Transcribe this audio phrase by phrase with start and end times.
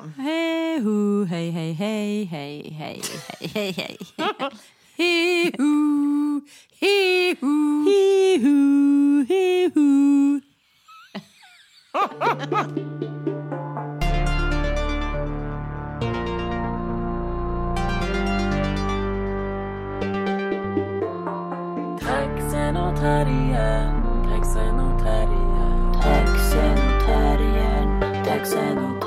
[0.00, 3.00] Hej hu, hej hej hej hej hej
[3.40, 3.98] hej hej hej.
[4.96, 6.40] Hej hu,
[6.80, 10.40] hej hu, hej hu, hej hu.
[22.00, 24.24] Taxen och terriern,
[28.24, 28.99] taxen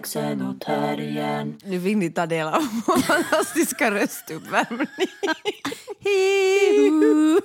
[0.00, 1.58] taxen och terriern.
[1.64, 4.86] Nu vill ni ta del av vår fantastiska röstuppvärmning.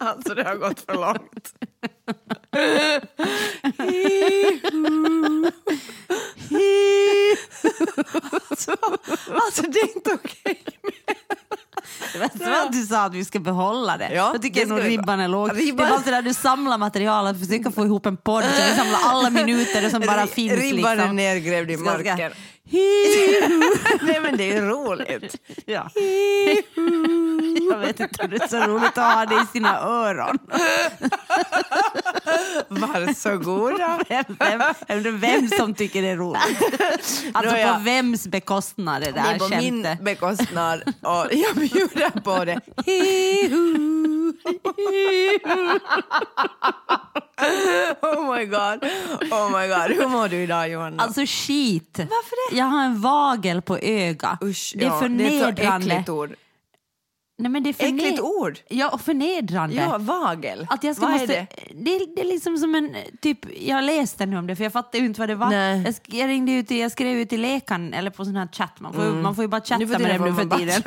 [0.00, 1.54] Alltså det har gått för långt.
[8.50, 8.76] alltså,
[9.30, 10.27] alltså det är inte okej.
[12.78, 14.10] Var du sa att vi ska behålla det.
[14.14, 15.48] Ja, jag tycker det nog ribban är låg.
[15.50, 18.44] Ribban- Det är bara sådär, du samlar material att försöka få ihop en podd.
[18.44, 20.52] Så vi samlar alla minuter som bara finns.
[20.60, 21.16] Ribban är liksom.
[21.16, 22.32] nergrävd i Ska- ska- marken.
[24.02, 25.36] Nej men det är roligt.
[25.66, 25.90] Ja.
[27.70, 30.38] Jag vet inte om det är så roligt att ha det i sina öron.
[32.68, 34.00] Varsågoda.
[34.08, 36.42] Vem, vem, jag vem som tycker det är roligt.
[37.32, 37.74] Alltså Nå, ja.
[37.74, 40.04] på vems bekostnad det Det är där på min skämtet.
[40.04, 42.60] bekostnad och jag bjuder på det.
[48.02, 48.84] Oh my god.
[49.32, 49.96] Oh my god.
[49.96, 51.02] Hur mår du idag Johanna?
[51.02, 51.94] Alltså skit.
[51.98, 52.56] Varför det?
[52.58, 54.38] Jag har en vagel på öga.
[54.42, 55.86] Usch, det är ja, Det är ett så förnedrande.
[55.94, 56.34] äckligt ord.
[57.40, 58.58] Nej, men det är förne- Äckligt ord?
[58.68, 59.76] Ja, och förnedrande.
[59.76, 60.66] Ja, vagel.
[60.70, 61.74] Att jag ska Vad måste, är det?
[61.74, 62.06] det?
[62.16, 65.04] Det är liksom som en, typ, jag läste nu om det för jag fattade ju
[65.06, 65.50] inte vad det var.
[65.50, 65.82] Nej.
[65.82, 68.80] Jag, sk- jag, ringde ut, jag skrev ut till läkaren eller på sån här chatt,
[68.80, 70.02] man får, ju- man får ju bara chatta Mm.
[70.02, 70.82] Med dem nu för tiden.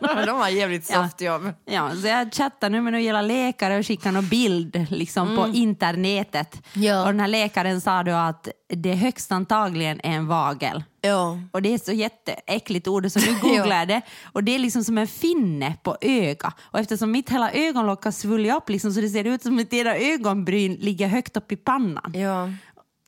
[0.26, 1.02] De har jävligt Ja.
[1.04, 1.52] soft jobb.
[1.64, 6.60] Ja, så jag chattar nu med några läkare och skickar någon bild liksom, på internetet.
[6.74, 6.86] Mm.
[6.88, 7.00] Ja.
[7.00, 10.84] Och den här läkaren sa då att det högst antagligen är en vagel.
[11.00, 11.38] Ja.
[11.52, 14.02] Och det är så jätteäckligt ord så nu googlar jag det.
[14.32, 16.52] Och det är liksom som en finne på öga.
[16.60, 19.72] Och eftersom mitt hela ögonlock har svullit upp liksom, så det ser ut som att
[19.72, 22.12] era ögonbryn ligger högt upp i pannan.
[22.14, 22.50] Ja.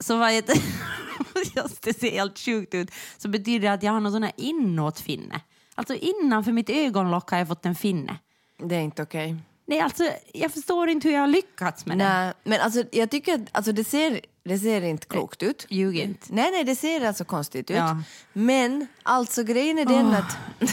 [0.01, 0.45] Så vad jag,
[1.57, 2.91] just det ser helt sjukt ut.
[3.19, 5.41] Så betyder det att jag har någon sån här inåtfinne.
[5.75, 8.19] Alltså innanför mitt ögonlock har jag fått en finne.
[8.63, 9.37] Det är inte okej.
[9.69, 12.05] Nej, alltså, jag förstår inte hur jag har lyckats med det.
[12.05, 15.67] Nej, men alltså, jag tycker att alltså, det, ser, det ser inte klokt ut.
[15.69, 16.27] Ljug inte.
[16.31, 17.77] Nej, nej, det ser alltså konstigt ut.
[17.77, 18.03] Ja.
[18.33, 20.37] Men alltså grejen är den att...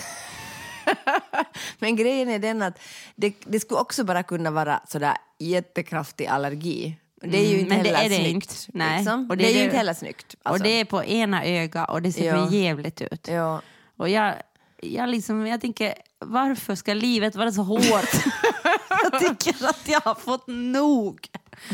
[1.79, 2.79] Men grejen är den att
[3.15, 6.97] det, det skulle också bara kunna vara sådär jättekraftig allergi.
[7.21, 8.51] Det är ju Mm, inte det heller är det snyggt.
[8.51, 8.77] inte.
[8.77, 8.97] Nej.
[8.97, 9.29] Liksom.
[9.29, 10.35] Och det, det är är ju det- inte heller snyggt.
[10.43, 10.63] Alltså.
[10.63, 12.47] Och det är på ena ögat och det ser Ja.
[12.47, 13.27] för jävligt ut.
[13.27, 13.61] ja.
[13.97, 14.33] Och jag,
[14.93, 15.93] jag, liksom, jag tänker,
[16.25, 18.09] varför ska livet vara så hårt?
[19.11, 21.27] jag tycker att jag har fått nog.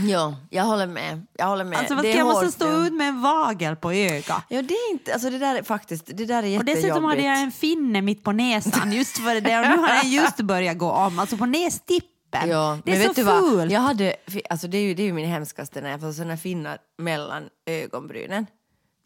[0.10, 1.28] ja, jag håller med.
[1.38, 1.80] Jag håller med.
[1.80, 2.88] Alltså, vad det är jag måste stå nu.
[2.88, 4.44] ut med en vagel på ögat?
[4.50, 5.14] Ja, det är inte...
[5.14, 6.06] Alltså det där är faktiskt...
[6.06, 6.76] Det där är Och jättejobbigt.
[6.76, 10.12] dessutom hade jag en finne mitt på näsan just för det och nu har den
[10.12, 12.50] just börjat gå om, alltså på nästippen.
[12.50, 13.40] Ja, det men är vet så du vad?
[13.40, 13.72] fult.
[13.72, 14.16] Jag hade,
[14.50, 17.44] alltså det, är ju, det är ju min hemskaste när jag får såna finnar mellan
[17.66, 18.46] ögonbrynen.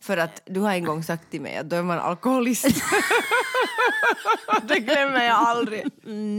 [0.04, 2.66] För att du har en gång sagt till mig att då är man alkoholist.
[4.64, 5.84] det glömmer jag aldrig.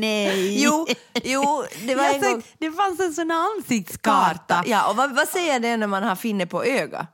[0.00, 0.62] Nej.
[0.64, 0.86] Jo,
[1.24, 2.42] jo det var Jag en såg- gång...
[2.58, 4.64] det fanns en sån ansiktskarta.
[4.66, 7.06] Ja, och vad, vad säger det när man har finne på öga?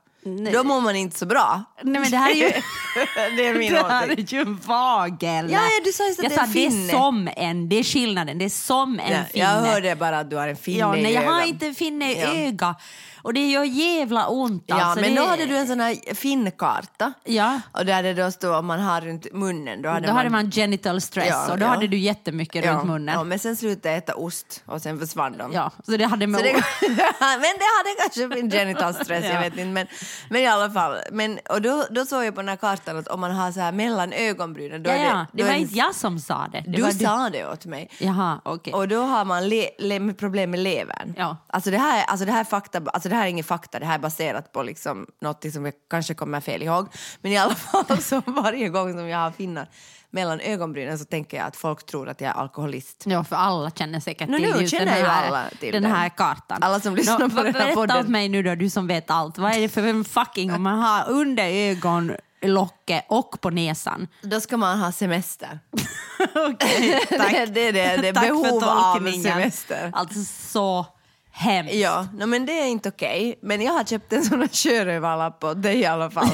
[0.53, 1.63] Då mår man inte så bra.
[1.81, 2.49] Nej men det här är ju...
[3.37, 4.31] det är min det här åsikt.
[4.31, 5.51] är ju en vagel.
[5.51, 6.91] Ja, ja, du sa just att jag det är sa en det är finne.
[6.93, 9.45] som en, det är skillnaden, det är som en Ja, finne.
[9.45, 11.47] jag hörde bara att du har en finne Ja, i nej, jag har ögat.
[11.47, 12.27] inte en finne i Ja.
[12.47, 12.75] öga.
[13.23, 15.01] Och det gör jävla ont Ja, alltså.
[15.01, 15.21] men det...
[15.21, 17.13] då hade du en sån här finnkarta.
[17.23, 17.61] Ja.
[17.71, 19.81] Och där det då står om man har runt munnen.
[19.81, 21.69] Då hade Då hade man genital stress Ja, och då ja.
[21.69, 23.15] hade du jättemycket runt munnen.
[23.15, 25.51] Ja, men sen slutade jag äta ost och sen försvann de.
[25.53, 26.53] Ja, så det hade med det,
[27.19, 29.39] men det hade kanske min genital stress, jag Ja.
[29.39, 29.65] vet inte.
[29.65, 29.87] Men,
[30.29, 30.97] men i alla fall.
[31.11, 33.59] Men, och då, då såg jag på den här kartan att om man har så
[33.59, 34.83] här mellan ögonbrynen.
[34.83, 35.25] Då ja, är det, ja.
[35.33, 36.63] det var inte jag som sa det.
[36.67, 37.89] det Du sa det åt mig.
[37.97, 38.73] Jaha, okej.
[38.73, 41.13] Och då har man le, le, problem med levern.
[41.17, 41.37] Ja.
[41.47, 43.85] Alltså, det här, alltså, det här är fakta, alltså det här är ingen fakta, det
[43.85, 46.87] här är baserat på liksom något som jag kanske kommer fel ihåg.
[47.21, 49.67] Men i alla fall så varje gång som jag har finnar
[50.09, 53.03] mellan ögonbrynen så tänker jag att folk tror att jag är alkoholist.
[53.05, 56.57] Ja, för alla känner säkert Nå, till nu just den här, till den här kartan.
[56.63, 57.97] Alla som lyssnar på vad- den här berätta podden.
[57.97, 59.37] åt mig nu då, du som vet allt.
[59.37, 64.07] Vad är det för fucking om man har under ögonlocket och på näsan?
[64.21, 65.59] Då ska man ha semester.
[66.35, 67.31] Okej, tack.
[67.53, 69.91] det är det, det är behov av semester.
[69.93, 70.85] Alltså så
[71.35, 71.73] hemskt.
[71.73, 73.39] Ja, no, men det är inte okej.
[73.41, 76.25] Men jag har köpt en sån här sjörövarlapp åt dig i alla fall.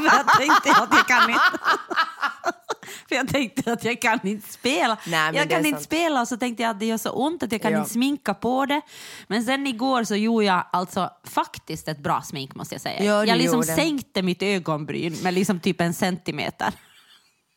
[0.00, 1.42] jag tänkte att jag kan inte.
[3.08, 4.96] För jag tänkte att jag kan inte spela.
[5.06, 5.82] Nej, jag kan inte sant.
[5.84, 7.78] spela och så tänkte jag att det gör så ont att jag kan Ja.
[7.78, 8.80] inte sminka på det.
[9.26, 13.04] Men sen igår så gjorde jag alltså faktiskt ett bra smink måste jag säga.
[13.04, 13.74] Ja, jag liksom gjorde.
[13.74, 16.72] sänkte mitt ögonbryn med liksom typ en centimeter.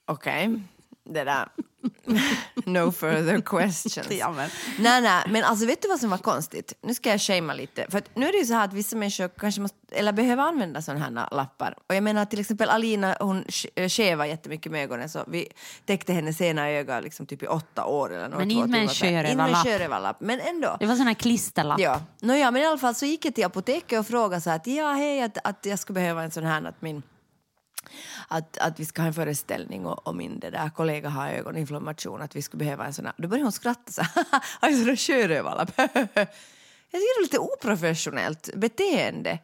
[0.08, 0.62] Okej,
[1.06, 1.48] det där...
[2.66, 4.08] no further questions.
[4.20, 4.50] Ja, men.
[4.80, 6.74] Nej, nej, men alltså vet du vad som var konstigt?
[6.82, 7.86] Nu ska jag shamea lite.
[7.90, 10.44] För att nu är det ju så här att vissa människor kanske måste, eller behöver
[10.44, 11.76] använda sådana här lappar.
[11.90, 15.48] Och jag menar till exempel Alina, hon sk- skevar jättemycket med ögonen så vi
[15.86, 18.38] täckte hennes ena öga liksom typ i åtta år eller något.
[18.40, 18.88] Men inte med en
[19.56, 20.18] sjörövarlapp.
[20.20, 20.78] men ändå.
[20.80, 21.80] Det var sån här klisterlapp.
[21.80, 24.58] Ja, Nåja, men i alla fall så gick jag till apoteket och frågade så här
[24.58, 27.04] att ja, hej, att, att jag skulle behöva en sån här att min
[28.28, 32.22] att, att vi ska ha en föreställning och, och min det där kollega har ögoninflammation,
[32.22, 33.14] att vi skulle behöva en sån här.
[33.18, 34.26] Då började hon skratta så här,
[34.62, 35.72] har en sån där sjörövarlapp.
[35.78, 35.92] jag
[36.92, 39.40] tycker det är lite oprofessionellt beteende.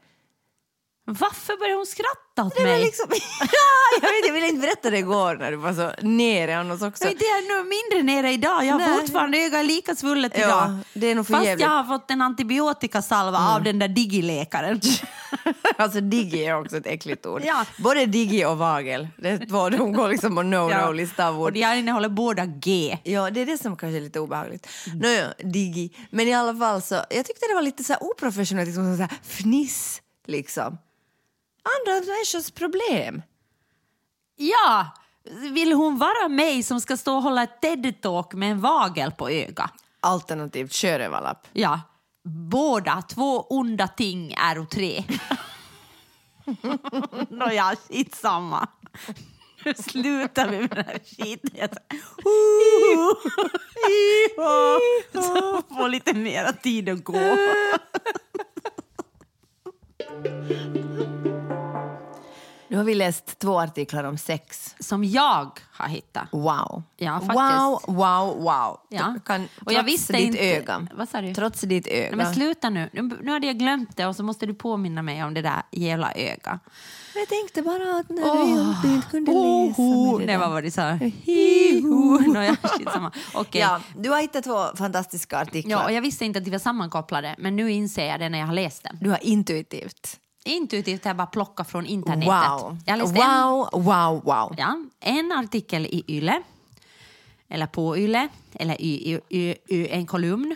[1.20, 2.82] Varför började hon skratta åt Det mig?
[2.82, 3.06] liksom,
[4.02, 7.04] jag, vet, jag ville inte berätta det igår när du var så nere annars också.
[7.04, 8.66] Jag är inte nog mindre nere idag.
[8.66, 9.00] Jag har Nej.
[9.00, 10.78] fortfarande ögat lika svullet Ja, idag.
[10.94, 11.66] det är nog för Fast jävligt.
[11.66, 11.76] Mm.
[11.78, 14.82] jag har fått en antibiotikasalva av den där digiläkaren.
[15.78, 17.42] Alltså digi är också ett äckligt ord.
[17.46, 17.66] Ja.
[17.78, 21.54] Både digi och vagel, det är två, de går liksom på no-no-lista av Och ord.
[21.54, 22.98] de här innehåller båda G.
[23.04, 24.68] Ja, det är det som kanske är lite obehagligt.
[25.02, 25.92] Nåja, digi.
[26.10, 29.12] Men i alla fall så, jag tyckte det var lite så oprofessionellt, liksom så här
[29.24, 30.78] fniss liksom.
[31.64, 33.22] Andra människors problem.
[34.36, 34.88] Ja,
[35.52, 39.30] vill hon vara mig som ska stå och hålla ett TED-talk med en vagel på
[39.30, 39.72] ögat?
[40.00, 41.48] Alternativt sjörövarlapp.
[41.54, 41.82] Ja,
[42.24, 45.04] båda två onda ting är tre.
[47.30, 48.68] Nåja, skitsamma.
[49.66, 51.70] Nu slutar vi med den här skiten.
[55.14, 57.38] Så Få lite mera tid att gå.
[60.12, 61.81] あっ。
[62.72, 64.76] Nu har vi läst två artiklar om sex.
[64.80, 66.28] Som jag har hittat.
[66.32, 66.84] Wow.
[66.98, 67.36] Ja, faktiskt.
[67.38, 68.80] wow, wow, wow.
[68.90, 69.16] Ja.
[69.26, 70.88] Kan, Och jag visste ditt inte- öga.
[70.96, 71.34] Vad sa du?
[71.34, 72.08] Trots ditt öga.
[72.08, 72.90] Nej, men sluta nu.
[72.94, 73.02] nu.
[73.24, 76.12] Nu hade jag glömt det och så måste du påminna mig om det där jävla
[76.16, 76.62] ögat.
[77.16, 80.40] jag tänkte bara att när du inte- kunde läsa Oh, med det det där.
[80.40, 80.92] var vad de sa.
[80.92, 82.20] Hiho.
[82.34, 83.12] Nåja, skitsamma.
[83.34, 83.62] Okej.
[83.62, 85.72] Ja, du har hittat två fantastiska artiklar.
[85.72, 88.40] Ja, och jag visste inte att de var sammankopplade, men nu inser jag det när
[88.40, 88.98] jag har läst dem.
[89.02, 90.18] Du har intuitivt.
[90.46, 92.62] Intuitivt jag bara plockat från internetet.
[92.62, 92.78] Wow.
[92.86, 94.56] Läste en, Wow, wow, wow.
[94.58, 96.42] ja, en artikel i Yle,
[97.50, 100.56] eller på Yle, eller i, i, i, i en kolumn.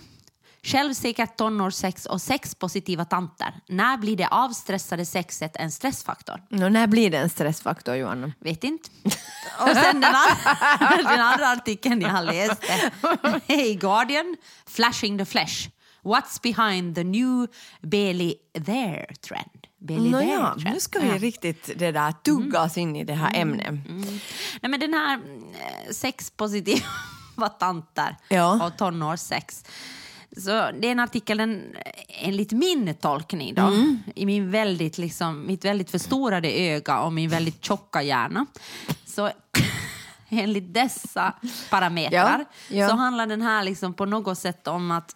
[0.64, 3.54] Självsäkert tonårssex och sexpositiva tanter.
[3.68, 6.42] När blir det avstressade sexet en stressfaktor?
[6.50, 8.32] Nå, när blir det en stressfaktor, Johanna?
[8.40, 8.90] Vet inte.
[9.60, 12.64] Och sen den andra, den andra artikeln jag har läst
[13.48, 14.36] är i Guardian,
[14.68, 15.70] Flashing the Flesh.
[16.04, 17.48] What's behind the new
[17.82, 18.36] Bailey
[18.66, 19.55] there trend?
[19.88, 23.74] There ja, nu ska vi riktigt det där tugga oss in i det här ämnet.
[24.62, 28.66] Nej, men den här eh, sexpositiva tanter Ja.
[28.66, 29.64] och tonårssex.
[30.38, 31.64] Så det är en artikel, den,
[32.08, 33.74] enligt min tolkning då,
[34.16, 38.46] i min väldigt, liksom, mitt väldigt förstorade öga och min väldigt tjocka hjärna.
[39.06, 39.30] Så
[40.30, 41.34] enligt dessa
[41.70, 42.90] parametrar Ja, ja.
[42.90, 45.16] så handlar den här liksom på något sätt om att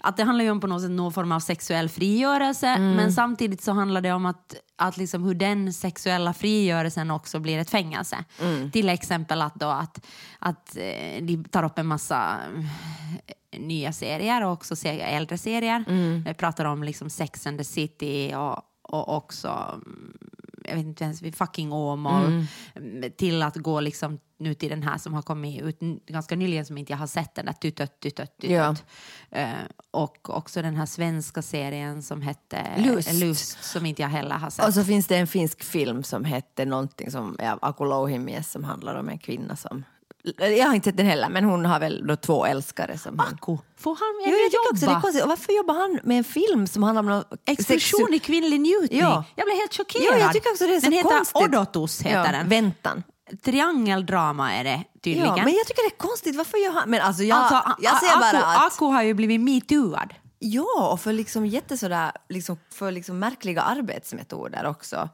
[0.00, 3.62] att det handlar ju om på något sätt någon form av sexuell frigörelse men samtidigt
[3.62, 8.24] så handlar det om att, att liksom hur den sexuella frigörelsen också blir ett fängelse.
[8.72, 10.06] Till exempel att, då att,
[10.38, 12.38] att eh, de tar upp en massa
[13.26, 15.84] eh, nya serier och också äldre serier.
[16.24, 19.48] Vi pratar om liksom Sex and the City och, och också
[19.86, 20.18] mm,
[20.68, 22.46] jag vet inte ens, vid fucking Åmål
[22.76, 26.66] mm, till att gå liksom nu till den här som har kommit ut ganska nyligen
[26.66, 28.50] som inte jag har sett, den där Tutött, Tutött, Tutött.
[28.50, 28.76] Ja.
[29.30, 29.52] Eh,
[29.90, 33.12] och också den här svenska serien som hette Lust.
[33.12, 34.66] Lust som inte jag heller har sett.
[34.66, 38.64] Och så finns det en finsk film som hette någonting som är Aku Louhimies som
[38.64, 39.84] handlar om en kvinna som...
[40.38, 43.20] Jag har inte sett den heller, men hon har väl då två älskare som.
[43.20, 45.00] Akko, får han ännu jag tycker också det är jobba?
[45.00, 45.22] konstigt.
[45.22, 49.00] Och varför jobbar han med en film som handlar om någon Explosion i kvinnlig njutning.
[49.00, 49.24] Ja.
[49.36, 50.04] Jag blev helt chockerad.
[50.04, 51.42] Ja, jag tycker också det är så den heter konstigt.
[51.42, 52.00] Odotus.
[52.02, 52.48] Heter ja, den.
[52.48, 53.02] Väntan.
[53.44, 55.36] Triangeldrama är det tydligen.
[55.36, 56.36] Ja, men jag tycker det är konstigt.
[56.36, 56.90] Varför gör han...
[56.90, 58.72] Men alltså jag, alltså, jag ser bara att...
[58.72, 60.14] Akko har ju blivit metooad.
[60.38, 65.08] Ja, och för liksom jättesådär, liksom, för liksom märkliga arbetsmetoder också.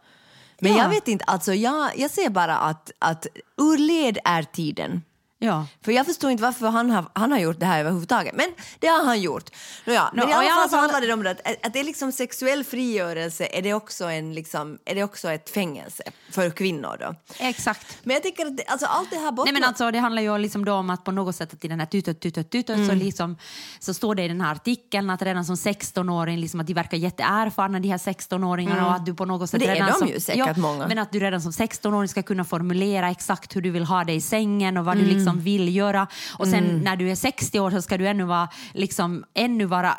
[0.64, 0.82] Men Ja.
[0.82, 3.26] jag vet inte, alltså jag, jag ser bara att, att
[3.60, 5.02] ur led är tiden.
[5.44, 5.66] Ja.
[5.84, 8.34] För jag förstår inte varför han har, han har gjort det här överhuvudtaget.
[8.34, 8.46] Men
[8.78, 9.50] det har han gjort.
[9.86, 12.12] Nåja, Nå, men i alla fall så handlar det om att, att det är liksom
[12.12, 17.14] sexuell frigörelse, är det också, en, liksom, är det också ett fängelse för kvinnor då?
[17.38, 17.98] Exakt.
[18.02, 19.52] Men jag tycker att det, alltså, allt det här bottnar...
[19.52, 21.68] Nej, men alltså, det handlar ju liksom då om att på något sätt att i
[21.68, 22.88] den här tutot, tutot, tutot Mm.
[22.88, 23.36] så, liksom,
[23.78, 26.96] så står det i den här artikeln att redan som 16-åring liksom, att de verkar
[26.96, 29.66] jätteerfarna de här 16-åringarna och att du på något sätt Mm.
[29.74, 30.86] Det är redan de som, ju säkert många.
[30.88, 34.12] Men att du redan som 16-åring ska kunna formulera exakt hur du vill ha det
[34.12, 35.08] i sängen och vad Mm.
[35.08, 36.06] du liksom vill göra.
[36.38, 39.96] Och sen när du är 60 år så ska du ännu vara liksom, ännu vara,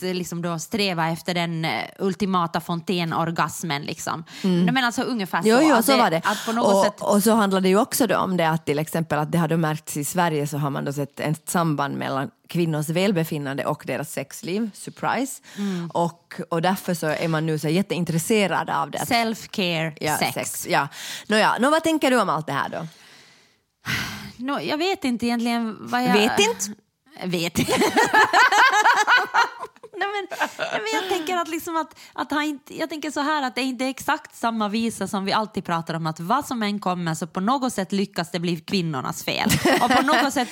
[0.00, 1.66] liksom då sträva efter den
[1.98, 4.24] ultimata fontänorgasmen liksom.
[4.42, 5.62] Nej, men alltså ungefär Jo, så.
[5.62, 6.22] jo, att så det, var det.
[6.60, 9.32] Och, sätt och så handlar det ju också då om det att till exempel att
[9.32, 12.88] det har då märkts i Sverige så har man då sett ett samband mellan kvinnors
[12.88, 15.42] välbefinnande och deras sexliv, surprise.
[15.56, 15.90] Mm.
[15.94, 18.98] Och, och därför så är man nu så jätteintresserad av det.
[18.98, 20.66] self-care, ja, sex.
[20.70, 20.88] Ja.
[21.26, 22.86] Nåja, nå, vad tänker du om allt det här då?
[24.36, 26.12] Nå, jag vet inte egentligen vad jag...
[26.12, 26.80] Vet inte?
[27.24, 27.72] Vet inte.
[29.96, 30.26] nej, men,
[30.58, 33.54] nej, men jag tänker att, liksom att, att han inte, jag tänker så här att
[33.54, 36.80] det är inte exakt samma visa som vi alltid pratar om att vad som än
[36.80, 39.50] kommer så på något sätt lyckas det bli kvinnornas fel.
[39.82, 40.48] Och på något sätt,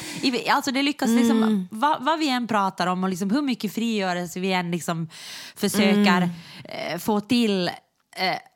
[0.50, 1.68] alltså det lyckas liksom, Mm.
[1.70, 5.08] vad, vad vi än pratar om och liksom hur mycket frigörelse vi än liksom
[5.56, 6.30] försöker Mm.
[6.64, 7.70] eh, få till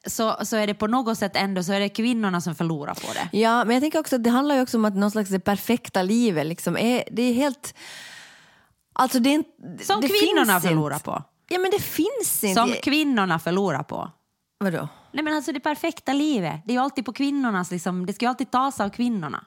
[0.07, 3.13] så, så är det på något sätt ändå så är det kvinnorna som förlorar på
[3.15, 3.39] det.
[3.39, 5.41] Ja, men jag tänker också att det handlar ju också om att någon slags det
[5.41, 7.75] perfekta livet liksom är, det är helt...
[8.93, 9.85] Alltså det är inte...
[9.85, 11.05] Som det kvinnorna förlorar inte.
[11.05, 11.23] på.
[11.49, 12.55] Ja, men det finns inte.
[12.55, 14.11] Som kvinnorna förlorar på.
[14.59, 14.89] Vadå?
[15.13, 18.25] Nej men alltså det perfekta livet, det är ju alltid på kvinnornas, liksom, det ska
[18.25, 19.45] ju alltid tas av kvinnorna.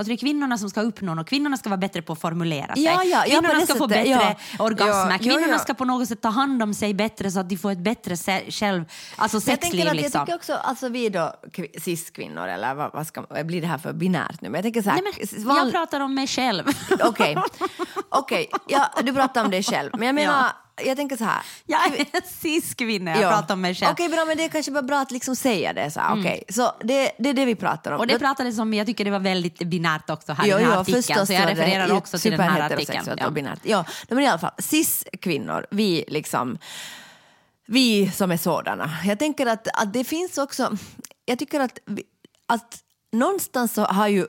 [0.00, 2.74] Alltså det är kvinnorna som ska uppnå något, kvinnorna ska vara bättre på att formulera
[2.74, 2.84] sig.
[2.84, 4.34] Ja, ja, ja, kvinnorna det ska få bättre ja.
[4.58, 5.58] orgasmer, Ja, kvinnorna ja, ja.
[5.58, 8.16] ska på något sätt ta hand om sig bättre så att de får ett bättre
[8.16, 8.84] se- själv,
[9.16, 10.18] alltså jag, sexliv att, liksom.
[10.18, 13.78] jag tycker också, alltså vi då kvi- cis-kvinnor, eller vad, vad ska, blir det här
[13.78, 14.48] för binärt nu?
[14.48, 16.64] Men jag tänker så här, Nej, men, van- jag pratar om mig själv.
[17.04, 17.36] Okej,
[18.08, 19.90] okej, ja, du pratar om dig själv.
[19.92, 20.46] Men jag menar,
[20.84, 21.42] jag tänker så här.
[21.66, 23.30] jag är cis-kvinna, jag ja.
[23.30, 23.92] pratar om mig själv.
[23.92, 25.90] Okej, bra, men det är kanske bara bra att liksom säga det.
[25.90, 26.44] Så, här, okej.
[26.48, 28.00] så det, det är det vi pratar om.
[28.00, 30.74] Och det pratades om, jag tycker det var väldigt binärt också här i den här
[30.74, 31.26] jo, artikeln.
[31.26, 33.16] Så jag var det refererar också till den här artikeln.
[33.18, 33.26] Ja.
[33.26, 33.60] och binärt.
[33.62, 36.58] Ja, men i alla fall, cis-kvinnor, vi liksom,
[37.66, 38.90] vi som är sådana.
[39.04, 40.76] Jag tänker att, att det finns också,
[41.24, 41.78] jag tycker att,
[42.46, 42.78] att
[43.12, 44.26] någonstans så har ju,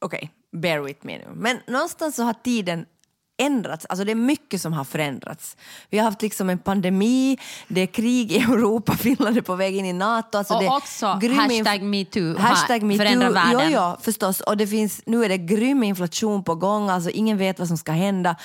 [0.00, 2.86] okej, bear with me nu, men någonstans så har tiden
[3.36, 5.56] ändrats, alltså det är mycket som har förändrats.
[5.90, 7.38] Vi har haft liksom en pandemi,
[7.68, 10.38] det är krig i Europa, Finland är på väg in i NATO.
[10.38, 13.72] Alltså Och det också grym hashtag metoo Hashtag metoo, förändrat världen.
[13.72, 14.40] Jo, jo, förstås.
[14.40, 17.78] Och det finns, nu är det grym inflation på gång, alltså ingen vet vad som
[17.78, 18.36] ska hända.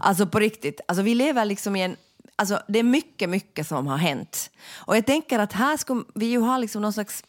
[0.00, 1.96] Alltså på riktigt, alltså vi lever liksom i en
[2.36, 4.50] Alltså, det är mycket, mycket som har hänt.
[4.76, 7.24] Och jag tänker att här ska vi ju ha liksom någon slags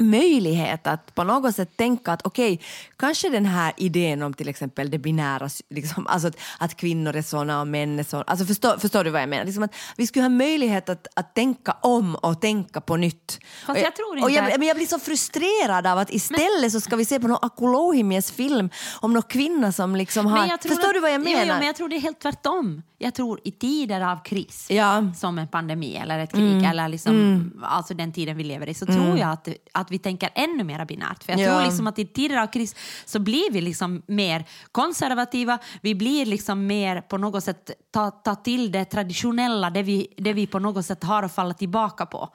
[0.00, 2.60] möjlighet att på något sätt tänka att okej,
[2.96, 7.22] kanske den här idén om till exempel det binära, liksom, alltså att, att kvinnor är
[7.22, 9.44] såna och män är såna, alltså förstår, förstår du vad jag menar?
[9.44, 13.38] Liksom att vi skulle ha möjlighet att, att tänka om och tänka på nytt.
[13.66, 16.72] Fast Och jag tror och inte- jag, men jag blir så frustrerad av att istället
[16.72, 20.46] så ska vi se på någon Akulohimies film om någon kvinna som liksom har...
[20.46, 21.40] Men Förstår att, du vad jag menar?
[21.40, 22.82] Jo, jo, men jag tror det är helt tvärtom.
[23.00, 24.96] Jag tror i tider av kris, Ja.
[24.96, 25.14] Mm.
[25.14, 28.86] som en pandemi eller ett krig, eller liksom, alltså den tiden vi lever i, så
[28.86, 31.24] tror jag att, att vi tänker ännu mer binärt.
[31.24, 31.52] För jag Ja.
[31.56, 32.74] tror liksom att i tider av kris
[33.04, 38.34] så blir vi liksom mer konservativa, vi blir liksom mer på något sätt ta, ta
[38.34, 42.28] till det traditionella, det vi, det vi på något sätt har att falla tillbaka på.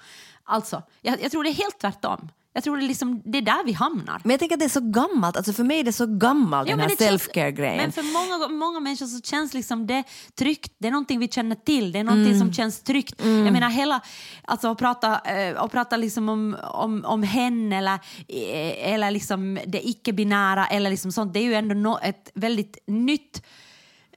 [0.43, 2.29] Alltså, jag, jag tror det är helt tvärtom.
[2.55, 4.21] Jag tror det är, liksom, det är där vi hamnar.
[4.23, 6.69] Men jag tänker att det är så gammalt, alltså för mig är det så gammalt
[6.69, 7.77] Ja, den här self-care-grejen.
[7.77, 10.03] Men för många, många människor så känns liksom det
[10.35, 10.73] tryggt.
[10.77, 11.91] Det är någonting vi känner till.
[11.91, 12.39] Det är någonting Mm.
[12.39, 13.13] som känns tryggt.
[13.17, 14.01] Jag menar hela,
[14.43, 17.93] alltså att prata, eh, att prata liksom om, om, om hen eller,
[18.27, 21.33] eh, eller liksom det icke-binära eller liksom sånt.
[21.33, 23.43] Det är ju ändå no, ett väldigt nytt,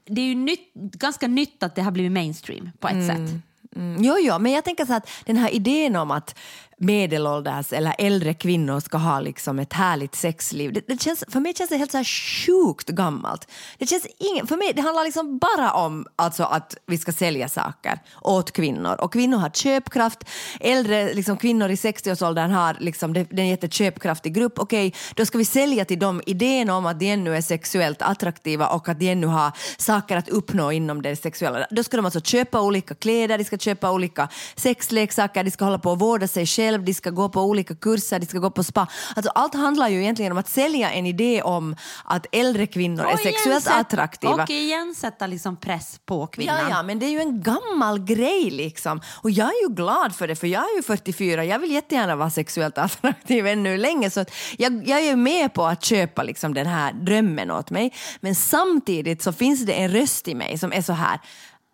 [0.06, 3.42] det är ju nytt, ganska nytt att det har blivit mainstream på ett sätt.
[3.76, 6.38] Mm, jo, jo, men jag tänker så att den här idén om att
[6.78, 11.54] medelålders eller äldre kvinnor ska ha liksom ett härligt sexliv, det, det känns, för mig
[11.54, 13.50] känns det helt så här sjukt gammalt.
[13.78, 17.48] Det, känns ingen, för mig, det handlar liksom bara om alltså, att vi ska sälja
[17.48, 20.24] saker åt kvinnor och kvinnor har köpkraft.
[20.60, 24.58] Äldre liksom, kvinnor i 60-årsåldern har liksom, det, det är en jätteköpkraftig grupp.
[24.58, 28.68] Okej, då ska vi sälja till dem idén om att de ännu är sexuellt attraktiva
[28.68, 31.66] och att de ännu har saker att uppnå inom det sexuella.
[31.70, 35.78] Då ska de alltså köpa olika kläder, de ska köpa olika sexleksaker, de ska hålla
[35.78, 38.50] på och vårda sig själva själv, de ska gå på olika kurser, de ska gå
[38.50, 38.86] på spa.
[39.16, 43.12] Alltså allt handlar ju egentligen om att sälja en idé om att äldre kvinnor är
[43.12, 44.32] Och sexuellt igen sätt- attraktiva.
[44.42, 46.56] Och igen sätta liksom press på kvinnan.
[46.62, 49.00] Ja, ja, men det är ju en gammal grej liksom.
[49.22, 51.44] Och jag är ju glad för det, för jag är ju 44.
[51.44, 54.10] Jag vill jättegärna vara sexuellt attraktiv ännu länge.
[54.10, 57.70] Så att jag, jag är ju med på att köpa liksom den här drömmen åt
[57.70, 57.94] mig.
[58.20, 61.20] Men samtidigt så finns det en röst i mig som är så här,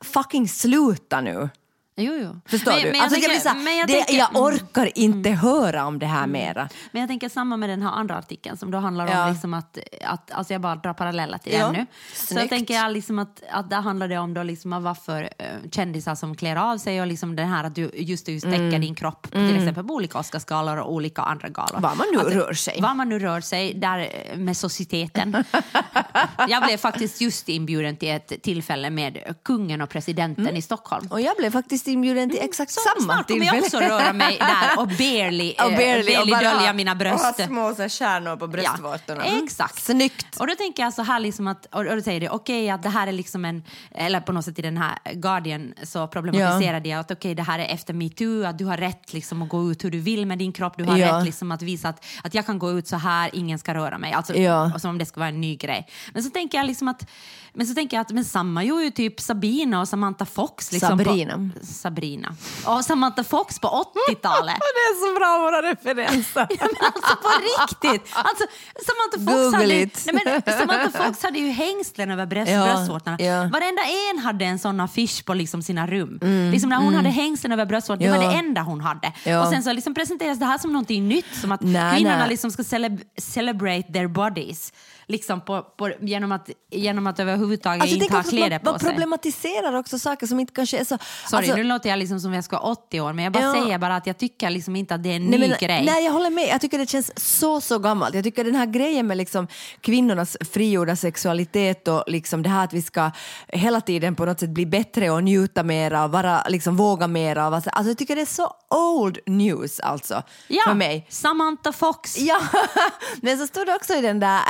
[0.04, 1.48] fucking sluta nu.
[1.96, 2.40] Jo, jo.
[2.46, 2.86] Förstår Men- du?
[2.86, 4.42] men jag alltså, jag, tänker- så här, men jag det, tänker- jag mm.
[4.42, 6.68] orkar inte höra om det här mera.
[6.92, 9.24] Men jag tänker samma med den här andra artikeln som då handlar Ja.
[9.26, 11.86] om liksom att, att, alltså jag bara drar paralleller till Ja, den nu.
[12.14, 12.40] Så snyggt.
[12.40, 16.14] jag tänker jag liksom att, att där handlar det om då liksom varför uh, kändisar
[16.14, 18.80] som klär av sig och liksom det här att du just, just täcker Mm.
[18.80, 21.80] din kropp till exempel på olika Oscarsgalor och olika andra galor.
[21.80, 22.80] Var man nu Att- rör sig.
[22.80, 25.44] Var man nu rör sig, där eh, med societeten.
[26.48, 31.06] jag blev faktiskt just inbjuden till ett tillfälle med kungen och presidenten i Stockholm.
[31.10, 34.36] Och jag blev faktiskt inbjuden till exakt Så samma snart kommer jag också röra mig
[34.38, 37.38] där och barely, Och eh, barely, och dölja mina bröst.
[37.38, 39.22] Och ha små kärnor på bröstvårtorna.
[39.26, 39.44] Ja, Mm.
[39.44, 39.82] exakt.
[39.84, 40.36] Snyggt.
[40.40, 42.82] Och då tänker jag så här, liksom att, och, och då säger det okej att
[42.82, 46.88] det här är liksom en, eller på något sätt i den här Guardian så problematiserade
[46.88, 49.70] jag att okej det här är efter metoo, att du har rätt liksom att gå
[49.70, 51.18] ut hur du vill med din kropp, du har Ja.
[51.18, 53.98] rätt liksom att visa att, att jag kan gå ut så här, ingen ska röra
[53.98, 54.12] mig.
[54.12, 54.72] Alltså, Ja.
[54.78, 55.88] Som om det ska vara en ny grej.
[56.12, 57.06] Men så tänker jag liksom att,
[57.54, 60.72] men så tänker jag att men samma gjorde ju typ Sabina och Samantha Fox.
[60.72, 61.34] Liksom Sabrina.
[61.60, 62.34] På, Sabrina.
[62.66, 63.68] Och Samantha Fox på
[64.08, 64.56] 80-talet.
[64.58, 66.46] Det är så bra våra referenser.
[66.60, 67.28] Ja, men alltså på
[67.62, 68.12] riktigt!
[68.14, 68.44] Alltså,
[68.86, 73.16] Samantha, Fox hade, ju- nej, men Samantha Fox hade ju hängslen över bröst, Ja, bröstvårtorna.
[73.20, 73.42] ja.
[73.42, 73.82] Varenda
[74.12, 76.18] en hade en sån affisch på liksom sina rum.
[76.52, 78.26] liksom när hon hade hängslen över bröstvårtorna, det Mm, Ja.
[78.28, 79.12] var det enda hon hade.
[79.24, 79.42] Ja.
[79.42, 82.28] Och sen så liksom presenteras det här som någonting nytt, som att Nej, kvinnorna nej.
[82.28, 84.72] liksom ska celeb- celebrate their bodies.
[85.12, 88.80] Liksom på, på, genom, att, genom att överhuvudtaget Alltså, inte ha kläder man, på man
[88.80, 88.88] sig.
[88.88, 90.98] problematiserar också saker som inte kanske är så...
[91.30, 93.42] Sorry, alltså, nu låter jag liksom som jag ska vara 80 år, men jag bara
[93.44, 93.52] Ja.
[93.64, 95.84] säger bara att jag tycker liksom inte att det är en Nej, ny men, grej.
[95.84, 96.48] nej, jag håller med.
[96.48, 98.14] Jag tycker det känns så, så gammalt.
[98.14, 99.46] Jag tycker den här grejen med liksom
[99.80, 103.10] kvinnornas frigjorda sexualitet och liksom det här att vi ska
[103.48, 107.44] hela tiden på något sätt bli bättre och njuta mera och vara, liksom, våga mera.
[107.44, 111.06] Alltså, jag tycker det är så old news alltså, ja, för mig.
[111.08, 112.18] Samantha Fox.
[112.18, 112.40] Ja,
[113.22, 114.40] men så står det också i den där...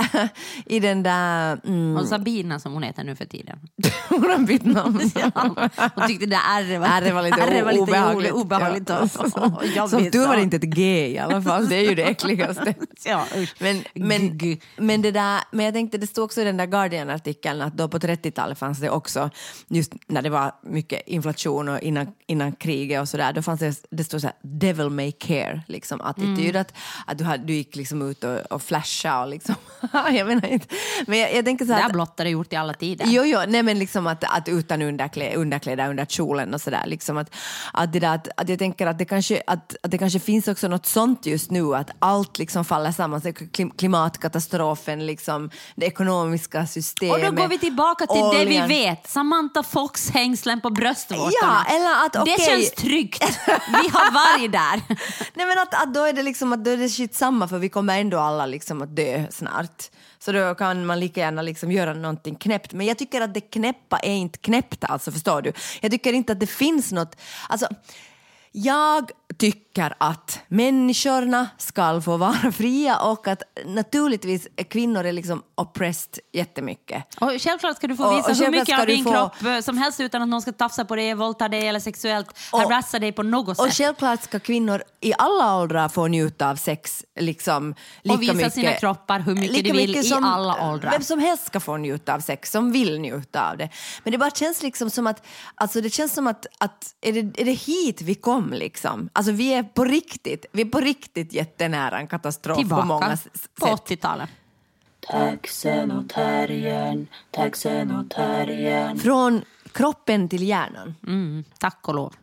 [0.66, 3.58] I den där mm, Och Sabina som hon heter nu för tiden.
[4.08, 5.00] hon har bytt namn.
[5.94, 8.32] Hon tyckte det R var, R var lite, R var lite obehagligt.
[8.32, 9.00] obehagligt Ja.
[9.00, 9.90] och, och.
[9.90, 12.74] Som tur var det inte ett G i alla fall, det är ju det äckligaste.
[13.04, 13.54] Ja, usch.
[13.58, 14.38] Men, men,
[14.76, 17.88] men, det där, men jag tänkte, det stod också i den där Guardian-artikeln att då
[17.88, 19.30] på 30-talet fanns det också,
[19.68, 23.74] just när det var mycket inflation och innan, innan kriget och sådär, då fanns det,
[23.90, 26.60] det stod så här devil may care, liksom attityd, Mm.
[26.60, 26.74] att,
[27.06, 29.54] att du, hade, du gick liksom ut och, och flashade och liksom,
[29.92, 30.41] jag menar
[31.06, 33.06] men jag, jag tänker så Det här har att, blottare gjort i alla tider.
[33.08, 36.86] Jo, jo, nej men liksom att, att utan underklä, underkläder under kjolen och sådär.
[36.86, 37.34] Liksom att,
[37.72, 40.48] att, det där, att, att jag tänker att det, kanske, att, att det kanske finns
[40.48, 43.20] också något sånt just nu, att allt liksom faller samman.
[43.78, 47.14] Klimatkatastrofen, liksom, det ekonomiska systemet.
[47.14, 48.68] Och då går vi tillbaka till det oljan.
[48.68, 49.10] vi vet.
[49.10, 51.64] Samantha Fox hängslen på bröstvårtorna.
[51.68, 52.34] Ja, eller att okej.
[52.38, 53.38] Det känns tryggt.
[53.66, 54.82] Vi har varg där.
[55.34, 57.58] Nej men att, att då är det liksom att då är det shit samma för
[57.58, 59.90] vi kommer ändå alla liksom att dö snart.
[60.24, 62.72] Så då kan man lika gärna liksom göra någonting knäppt.
[62.72, 65.52] Men jag tycker att det knäppa är inte knäppt alltså, förstår du?
[65.80, 67.16] Jag tycker inte att det finns något,
[67.48, 67.68] alltså
[68.52, 75.42] jag tycker att människorna ska få vara fria och att naturligtvis är kvinnor är liksom
[75.54, 77.04] oppressed jättemycket.
[77.20, 79.42] Och självklart ska du få Och- visa och hur självklart mycket av din få- kropp
[79.42, 82.60] eh, som helst utan att någon ska tafsa på dig, våldta dig eller sexuellt Och-
[82.60, 83.74] harassa dig på något Och sätt.
[83.74, 88.52] självklart ska kvinnor i alla åldrar få njuta av sex liksom, lika Och visa mycket.
[88.54, 90.90] sina kroppar hur mycket lika de vill mycket i som alla åldrar.
[90.90, 93.68] Vem som helst ska få njuta av sex, som vill njuta av det.
[94.04, 97.40] Men det bara känns liksom som att, alltså det känns som att, att är, det,
[97.40, 99.08] är det hit vi kom liksom?
[99.12, 103.12] Alltså vi är på riktigt, vi är på riktigt jättenära en katastrof på många Tillbaka
[103.12, 103.74] s- på sätt.
[103.74, 104.30] 80-talet.
[105.10, 108.98] Taxen och terriern, taxen och terriern.
[108.98, 110.94] Från kroppen till hjärnan.
[111.06, 112.14] Mm, tack och lov.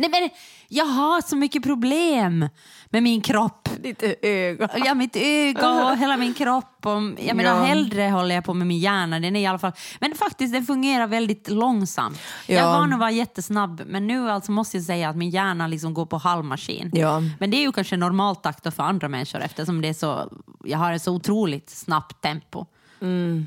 [0.00, 0.30] Nej men
[0.68, 2.48] jag har så mycket problem
[2.90, 3.68] med min kropp.
[3.82, 4.68] Ditt öga.
[4.84, 6.86] Ja, mitt öga och hela min kropp.
[6.86, 7.62] Och, jag menar, Ja.
[7.64, 9.20] hellre håller jag på med min hjärna.
[9.20, 12.18] Den är i alla fall, men faktiskt, den fungerar väldigt långsamt.
[12.46, 12.72] Jag Ja.
[12.78, 16.06] var nog vara jättesnabb, men nu alltså måste jag säga att min hjärna liksom går
[16.06, 16.90] på halvmaskin.
[16.94, 17.22] Ja.
[17.40, 20.32] Men det är ju kanske normaltakt för andra människor eftersom det är så,
[20.64, 22.66] jag har ett så otroligt snabbt tempo.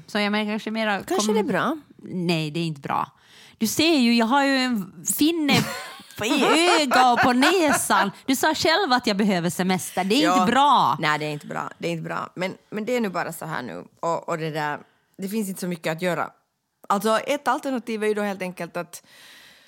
[0.08, 0.94] Så jag menar kanske mera...
[0.94, 1.06] Mm.
[1.08, 1.78] Kanske det är bra.
[2.04, 3.12] Nej, det är inte bra.
[3.58, 5.54] Du ser ju, jag har ju en finne
[6.22, 6.46] i
[6.82, 8.12] öga och på näsan.
[8.26, 10.04] Du sa själv att jag behöver semester.
[10.04, 10.34] Det är Ja.
[10.42, 10.98] inte bra.
[11.00, 11.70] Nej, det är inte bra.
[11.78, 12.30] Det är inte bra.
[12.36, 13.84] Men, men det är nu bara så här nu.
[14.00, 14.80] Och, och det där,
[15.18, 16.30] det finns inte så mycket att göra.
[16.90, 19.04] Alltså ett alternativ är ju då helt enkelt att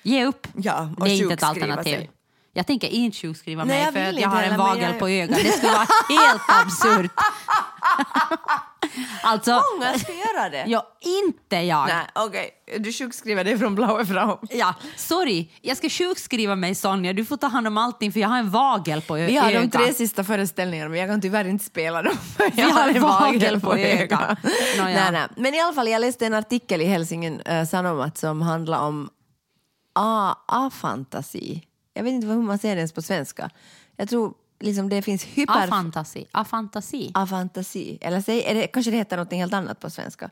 [0.02, 0.46] Ge upp.
[0.56, 1.94] Ja, och det är inte ett alternativ.
[1.96, 2.10] sig.
[2.52, 5.08] Jag tänker inte sjukskriva Nej, mig jag för att jag har en vagel jag- på
[5.08, 5.38] ögat.
[5.42, 7.10] Det skulle vara helt absurt.
[9.22, 10.64] alltså, Många ska göra det.
[10.66, 11.86] ja, inte jag.
[11.88, 12.50] Nej, okej.
[12.78, 14.38] Du sjukskriver dig från Blaue Frau.
[14.50, 17.12] Ja, sorry, jag ska sjukskriva mig Sonja.
[17.12, 19.50] Du får ta hand om allting för jag har en vagel på ö- Vi har
[19.52, 19.72] de ögat.
[19.72, 22.14] tre sista föreställningarna men jag kan tyvärr inte spela dem.
[22.38, 24.38] Vi jag har en vagel på ögat.
[24.78, 24.84] Nåja.
[24.94, 25.28] nej, nej.
[25.36, 29.10] Men i alla fall, jag läste en artikel i Helsingin uh, Sanomat som handlar om
[30.46, 31.62] afantasi.
[31.94, 33.50] Jag vet inte hur man säger det ens på svenska.
[33.96, 35.64] Jag tror liksom det finns hyper...
[35.64, 36.26] Afantasi.
[36.32, 37.10] Afantasi.
[37.14, 37.98] afantasi.
[38.00, 40.30] Eller säg, är det, kanske det heter något helt annat på svenska.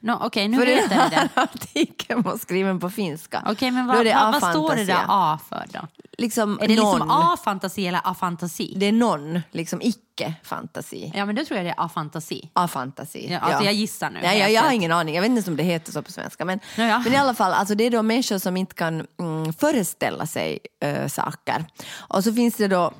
[0.00, 1.40] No, Okej, nu För den heter det här det.
[1.40, 3.42] artikeln var skriven på finska.
[3.46, 5.04] Okej, men Då är vad, vad, vad står det där.
[5.08, 5.80] A för då?
[6.18, 8.74] Liksom Är det någon, liksom A-fantasi eller afantasi?
[8.76, 11.12] Det är någon, liksom icke-fantasi.
[11.14, 12.50] Ja, men då tror jag det är afantasi.
[12.52, 13.28] A-fantasi.
[13.30, 15.50] Ja, alltså jag gissar nu, Ja, helt jag, jag har ingen aning, jag vet inte
[15.50, 16.44] om det heter så på svenska.
[16.44, 16.98] Men, Ja, ja.
[16.98, 20.58] men i alla fall, alltså det är då människor som inte kan mm, föreställa sig
[20.80, 21.64] äh, saker.
[21.96, 22.92] Och så finns det då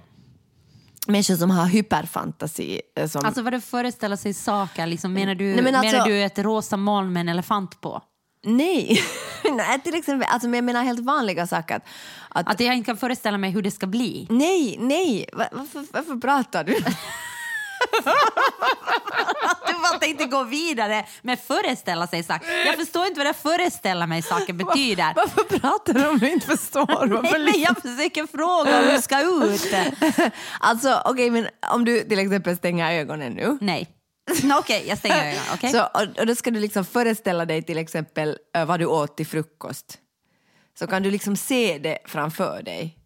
[1.07, 2.81] människor som har hyperfantasi.
[2.97, 6.07] äh, Som, Alltså vad det föreställa sig saker, liksom, menar, du, Nej, men alltså- menar
[6.07, 8.03] du ett rosa moln med en elefant på?
[8.45, 9.03] nej,
[9.57, 11.77] nej, till exempel, alltså, men jag menar helt vanliga saker.
[11.77, 11.83] Att,
[12.29, 14.27] att, Att jag inte kan föreställa mig hur det ska bli?
[14.31, 16.75] nej, nej, Va- varför, varför pratar du?
[19.83, 22.67] Du bara tänkte gå vidare med föreställa sig saker.
[22.67, 25.13] Jag förstår inte vad det föreställa mig saker betyder.
[25.17, 26.87] varför pratar du om du inte förstår?
[26.87, 29.75] Varför Nej, men jag försöker fråga hur det ska ut.
[30.61, 33.59] Alltså okej, men om du till exempel stänger ögonen nu.
[33.61, 33.89] Nej.
[34.43, 35.43] Nå, Okej, jag stänger ögonen.
[35.55, 35.71] okej?
[35.73, 39.17] Så, och, och då ska du liksom föreställa dig till exempel eh, vad du åt
[39.17, 39.99] till frukost.
[40.79, 42.99] Så kan du liksom se det framför dig.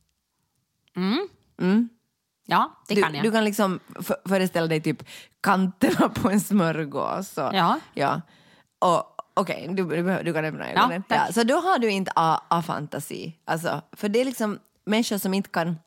[2.46, 3.24] Ja, det Du, kan jag.
[3.24, 3.80] du kan liksom
[4.28, 5.02] föreställa dig typ
[5.46, 7.28] kanterna på en smörgås.
[7.28, 7.80] Så, Ja.
[7.94, 8.20] ja.
[8.78, 11.02] Och Okej, du, du, behöver- du kan öppna Ja, ögonen.
[11.08, 11.34] tack.
[11.34, 12.12] så då har du inte
[12.48, 13.36] afantasi.
[13.44, 15.78] Alltså, för det är liksom människor som inte kan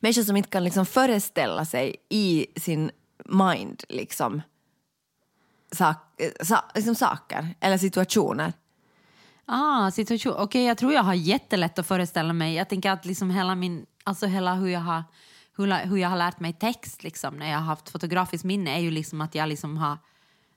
[0.00, 2.90] människor som inte kan liksom föreställa sig i sin
[3.24, 4.42] mind liksom,
[5.72, 5.96] sak,
[6.42, 8.52] sa, liksom saker eller situationer.
[9.46, 10.34] Ah, situation.
[10.36, 12.54] Okej, jag tror jag har jättelätt att föreställa mig.
[12.54, 15.04] Jag tänker att liksom hela min, alltså hela hur jag har,
[15.56, 18.80] hur, hur jag har lärt mig text liksom, när jag har haft fotografiskt minne är
[18.80, 19.98] ju liksom att jag liksom har,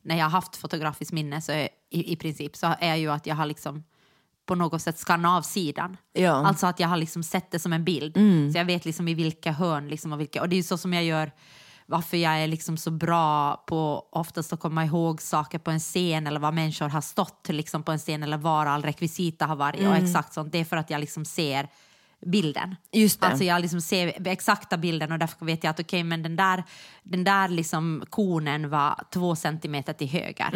[0.02, 3.28] när jag har haft fotografiskt minne så är, i, i princip så är ju att
[3.28, 3.84] jag har liksom
[4.46, 5.98] på något sätt skannat av sidan.
[6.14, 6.32] Ja.
[6.32, 8.18] Alltså att jag har liksom sett det som en bild.
[8.54, 10.78] Så jag vet liksom i vilka hörn liksom och vilka, och det är ju så
[10.78, 11.32] som jag gör
[11.90, 16.28] varför jag är liksom så bra på oftast att komma ihåg saker på en scen
[16.28, 19.88] eller vad människor har stått liksom på en scen eller var all rekvisita har varit
[19.88, 20.52] och exakt sånt.
[20.52, 21.70] Det är för att jag liksom ser
[22.26, 22.76] bilden.
[22.92, 23.28] Just det.
[23.28, 26.64] Alltså jag liksom ser exakta bilden och därför vet jag att okej men den där,
[27.04, 30.50] den där liksom konen var två centimeter till höger.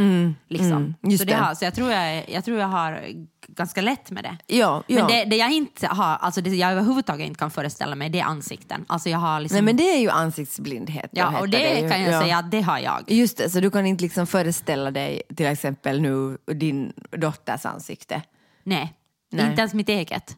[0.49, 0.71] liksom.
[0.71, 1.37] mm, just så, det det.
[1.39, 3.01] Har, så jag tror jag, jag tror jag har
[3.47, 4.37] ganska lätt med det.
[4.55, 4.95] Ja, ja.
[4.95, 8.19] Men det, det jag inte har, alltså det jag överhuvudtaget inte kan föreställa mig det
[8.19, 8.85] är ansikten.
[8.87, 11.09] Alltså jag har liksom, Nej men det är ju ansiktsblindhet.
[11.11, 11.89] ja, och det ju.
[11.89, 12.21] kan jag Ja.
[12.21, 13.03] säga att det har jag.
[13.07, 18.21] Just det, så du kan inte liksom föreställa dig till exempel nu din dotters ansikte.
[18.63, 18.93] Nej,
[19.31, 19.49] Nej.
[19.49, 20.37] inte ens mitt eget.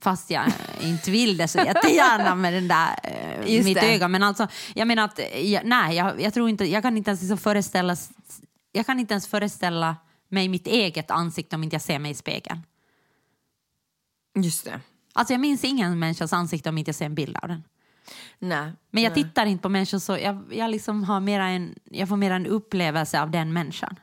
[0.00, 0.44] Fast jag
[0.80, 3.94] inte vill det så jättegärna med den där, eh, Just mitt det.
[3.94, 4.08] öga.
[4.08, 7.20] Men alltså, jag menar att, jag, nej, jag, jag tror inte, jag kan inte ens
[7.20, 7.96] liksom föreställa,
[8.72, 9.96] jag kan inte ens föreställa
[10.28, 12.60] mig mitt eget ansikte om inte jag ser mig i spegeln.
[14.34, 14.80] Just det.
[15.12, 17.64] Alltså jag minns ingen människas ansikte om inte jag ser en bild av den.
[18.38, 18.72] Nej.
[18.90, 22.16] Men jag tittar inte på människor så, jag, jag, liksom har mera en, jag får
[22.16, 23.96] mer en upplevelse av den människan.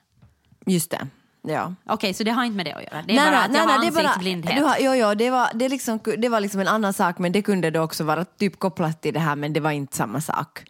[0.66, 1.08] Just det.
[1.48, 1.74] Ja.
[1.86, 3.02] Okej, så det har inte med det att göra?
[3.08, 4.56] Det är bara att jag har det bara- ansiktsblindhet?
[4.58, 7.32] Du har, jo, jo, det, var, det, liksom, det var liksom en annan sak men
[7.32, 10.22] det kunde då också vara typ kopplat till det här men det var inte samma
[10.22, 10.64] sak.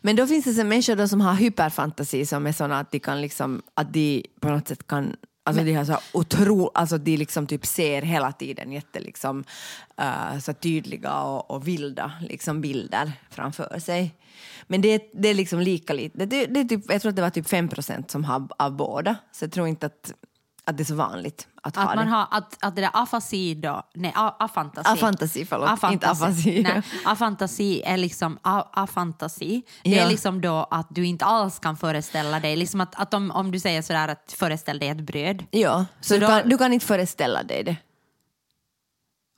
[0.00, 3.20] Men då finns det så människor som har hyperfantasi som är såna att de kan
[3.20, 5.16] liksom, att de på något sätt kan
[5.48, 9.44] Alltså de har så otro, alltså de liksom typ ser hela tiden jätte liksom,
[9.96, 14.14] eh, så tydliga och, och vilda liksom bilder framför sig.
[14.66, 16.26] Men det, det är liksom lika lite.
[16.26, 18.76] Det, det är typ, jag tror att det var typ 5 procent som har av
[18.76, 19.16] båda.
[19.32, 20.12] Så jag tror inte att,
[20.68, 22.12] att det är så vanligt att, ha Att, man det.
[22.12, 24.90] har, att, att det där afasi då, nej afantasi.
[24.90, 26.62] Afantasi, förlåt, inte afasi.
[26.62, 28.38] Nej, afantasi är liksom,
[28.72, 30.02] afantasi, det Ja.
[30.04, 33.50] är liksom då att du inte alls kan föreställa dig, liksom att, att om, om
[33.50, 35.44] du säger sådär att föreställ dig ett bröd.
[35.50, 37.76] Ja, så, Så du, då- kan, du kan inte föreställa dig det.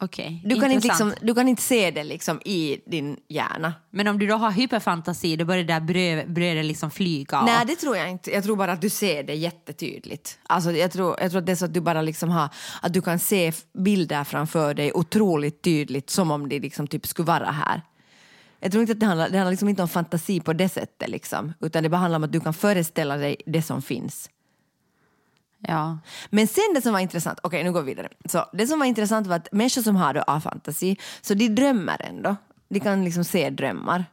[0.02, 3.74] Okej, Du kan, inte liksom, du kan inte se det liksom i din hjärna.
[3.90, 7.42] Men om du då har hyperfantasi då börjar det där bröd, brödet liksom flyga.
[7.42, 8.30] Nej, och, det tror jag inte.
[8.30, 10.38] Jag tror bara att du ser det jättetydligt.
[10.42, 12.48] Alltså, jag, tror, jag tror att det är så att du bara liksom har,
[12.82, 17.26] att du kan se bilder framför dig otroligt tydligt som om de liksom typ skulle
[17.26, 17.82] vara här.
[18.60, 21.08] Jag tror inte att det handlar, det handlar liksom inte om fantasi på det sättet
[21.08, 24.30] liksom, utan det bara handlar om att du kan föreställa dig det som finns.
[25.60, 25.98] Ja.
[26.30, 28.08] Men sen det som var intressant, okej nu går vi vidare.
[28.24, 32.02] Så det som var intressant var att människor som har då afantasi, så de drömmer
[32.08, 32.36] ändå.
[32.68, 34.04] De kan liksom se drömmar.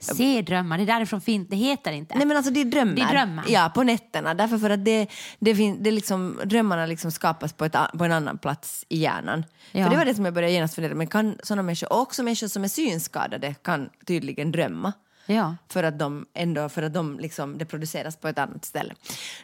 [0.00, 1.50] Se drömmar, det är därifrån fint.
[1.50, 2.14] Det heter inte.
[2.14, 2.94] Nej men alltså de drömmer.
[2.94, 3.44] De drömmer.
[3.48, 4.34] Ja, på nätterna.
[4.34, 5.06] Därför för att det,
[5.38, 9.44] det, fin, det liksom, drömmarna liksom skapas på, ett, på en annan plats i hjärnan.
[9.72, 9.84] Ja.
[9.84, 12.22] För det var det som jag började genast fundera men kan sådana människor, och också
[12.22, 14.92] människor som är synskadade kan tydligen drömma.
[15.34, 15.56] Ja.
[15.68, 18.94] För att de ändå, för att de liksom, det produceras på ett annat ställe.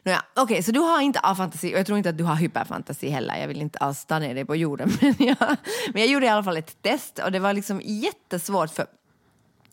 [0.02, 3.08] Nåja, okej, så du har inte a-fantasi, och jag tror inte att du har hyperfantasi
[3.08, 3.36] heller.
[3.36, 4.92] Jag vill inte alls ta ner dig på jorden.
[5.00, 5.56] Men jag,
[5.92, 8.86] men jag gjorde i alla fall ett test och det var liksom jättesvårt för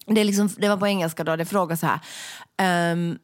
[0.06, 2.92] det, liksom, det var på engelska då, det frågade så här.
[2.92, 3.20] Um,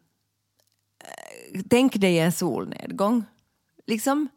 [1.69, 3.25] tänk dig en solnedgång.
[3.87, 4.27] Liksom.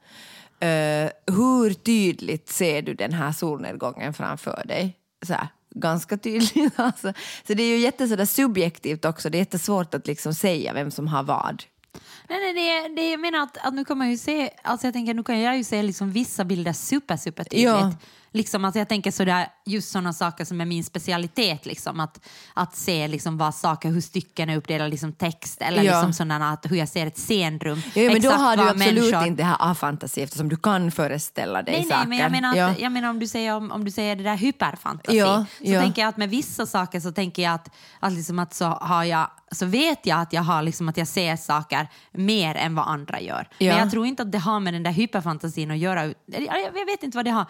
[0.62, 4.96] Uh, hur tydligt ser du den här solnedgången framför dig?
[5.26, 6.72] Så här, ganska tydligt.
[6.78, 7.12] Alltså.
[7.46, 9.30] Så det är ju jätte sådär subjektivt också.
[9.30, 11.64] Det är jättesvårt att liksom säga vem som har vad.
[12.28, 14.94] Nej, nej, det, det, jag menar att, att nu kan man ju se, alltså jag
[14.94, 17.64] tänker nu kan jag ju se liksom vissa bilder super, super tydligt.
[17.64, 17.92] Ja.
[18.34, 22.20] Liksom att jag tänker sådär, just sådana saker som är min specialitet, liksom, att,
[22.54, 25.92] att se liksom vad saker, hur stycken är uppdelade, liksom text eller Ja.
[25.92, 27.82] liksom sådana, att, hur jag ser ett scenrum.
[27.94, 31.62] Ja, men då har du absolut människor- inte det här afantasi eftersom du kan föreställa
[31.62, 31.96] dig Nej, saker.
[31.98, 32.74] nej, men jag menar, att, Ja.
[32.78, 36.02] jag menar om, du säger, om, om du säger det där hyperfantasi, Ja, så tänker
[36.02, 39.30] jag att med vissa saker så tänker jag att, att, liksom att så, har jag,
[39.52, 43.20] så vet jag att jag har liksom att jag ser saker mer än vad andra
[43.20, 43.48] gör.
[43.58, 46.04] Men jag tror inte att det har med den där hyperfantasin att göra.
[46.26, 47.46] Jag, vet inte vad det har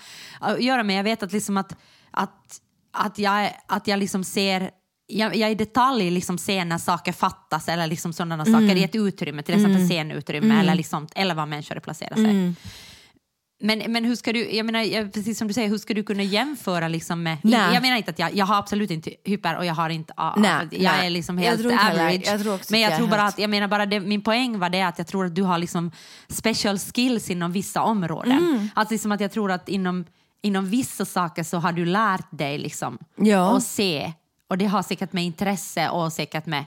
[0.72, 0.98] göra med.
[0.98, 1.76] Jag vet att, liksom att,
[2.11, 2.61] att,
[2.92, 4.70] att jag, att jag liksom ser
[5.06, 8.52] jag, jag i detalj liksom ser när saker fattas eller liksom sådana Mm.
[8.52, 12.24] saker i ett utrymme, till exempel scenutrymme eller, liksom, eller var människor placerar sig.
[12.24, 12.56] Mm.
[13.64, 16.02] Men, men hur ska du, jag menar, jag- precis som du säger, hur ska du
[16.02, 17.37] kunna jämföra liksom med...
[17.42, 17.74] Nej.
[17.74, 20.12] Jag menar inte att jag, jag har absolut inte hyper och jag har inte...
[20.16, 21.06] A, Nej, jag nej.
[21.06, 22.22] är liksom Jag helt heller- average.
[22.26, 24.58] jag tror också men jag jag tror bara att, jag menar bara det, min poäng
[24.58, 25.90] var det att jag tror att du har liksom
[26.28, 28.38] special skills inom vissa områden.
[28.38, 28.68] Mm.
[28.74, 30.04] Att liksom att jag tror att inom,
[30.42, 33.57] inom vissa saker så har du lärt dig liksom Ja.
[33.57, 34.12] att se.
[34.48, 36.64] Och det har säkert med intresse och säkert med...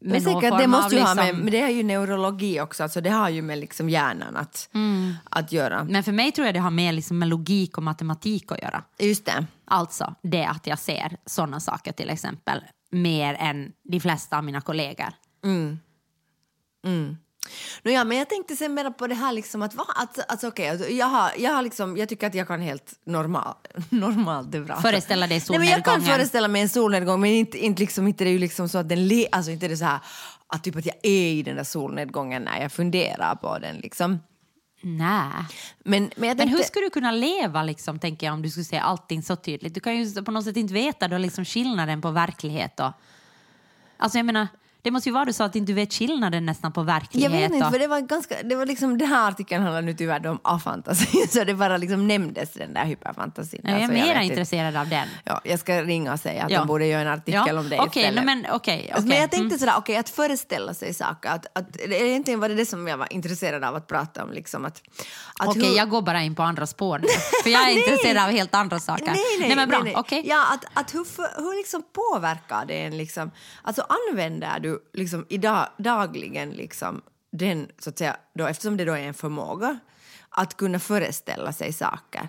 [0.00, 3.00] Men säkert, det måste ju ha liksom- med, men det är ju neurologi också, alltså
[3.00, 5.14] det har ju med liksom hjärnan att, Mm.
[5.30, 5.84] att göra.
[5.84, 8.84] Men för mig tror jag det har mer liksom med logik och matematik att göra.
[8.98, 9.46] Just det.
[9.64, 12.60] Alltså det att jag ser sådana saker till exempel
[12.90, 15.12] mer än de flesta av mina kollegor.
[17.82, 20.48] No, ja, men jag tänkte sen mer på det här liksom att, va, att alltså,
[20.48, 23.54] okej, alltså, jag, har, jag, har liksom, jag tycker att jag kan helt normal,
[23.88, 24.80] normalt, det är bra.
[24.80, 26.16] Föreställa dig Nej, men jag kan solnedgången.
[26.18, 28.88] föreställa mig en solnedgång men inte, inte, liksom, inte det är ju liksom så att
[28.88, 30.00] den le, alltså inte det så här
[30.46, 34.18] att typ att jag är i den där solnedgången när jag funderar på den liksom.
[34.86, 35.30] Nej.
[35.84, 38.50] Men, men jag Men tänkte, hur skulle du kunna leva liksom, tänker jag, om du
[38.50, 39.74] skulle se allting så tydligt?
[39.74, 42.92] Du kan ju på något sätt inte veta då liksom skillnaden på verklighet och...
[43.96, 44.48] Alltså jag menar,
[44.84, 47.52] det måste ju vara så att du inte vet skillnaden nästan på verklighet Jag vet
[47.52, 47.72] inte, och...
[47.72, 51.26] för det var ganska, det var liksom, den här artikeln handlar nu tyvärr om afantasi,
[51.30, 53.60] så det bara liksom nämndes den där hyperfantasin.
[53.64, 54.34] Nej, jag är Alltså, mera vet inte.
[54.34, 55.08] intresserad av den.
[55.24, 56.58] Ja, jag ska ringa och säga att Ja.
[56.58, 58.24] de borde göra en artikel om det Okej, istället.
[58.24, 58.90] nej, men okej.
[58.90, 59.08] Alltså, okej.
[59.08, 59.58] Men jag tänkte Mm.
[59.58, 61.30] sådär, okej, att föreställa sig saker.
[61.30, 64.32] Att, att, egentligen var det det som jag var intresserad av att prata om.
[64.32, 64.82] Liksom, att,
[65.40, 67.06] att Okej, hur- jag går bara in på andra spår nu.
[67.42, 69.04] För jag är intresserad av helt andra saker.
[69.06, 70.22] Nej, nej, men bra, nej, nej.
[70.28, 71.04] Ja, att, att hur,
[71.42, 72.96] hur liksom påverkar det en?
[72.96, 73.30] Liksom,
[73.62, 78.92] alltså använder du liksom idag, dagligen liksom den, så att säga, då, eftersom det då
[78.92, 79.78] är en förmåga,
[80.28, 82.28] att kunna föreställa sig saker?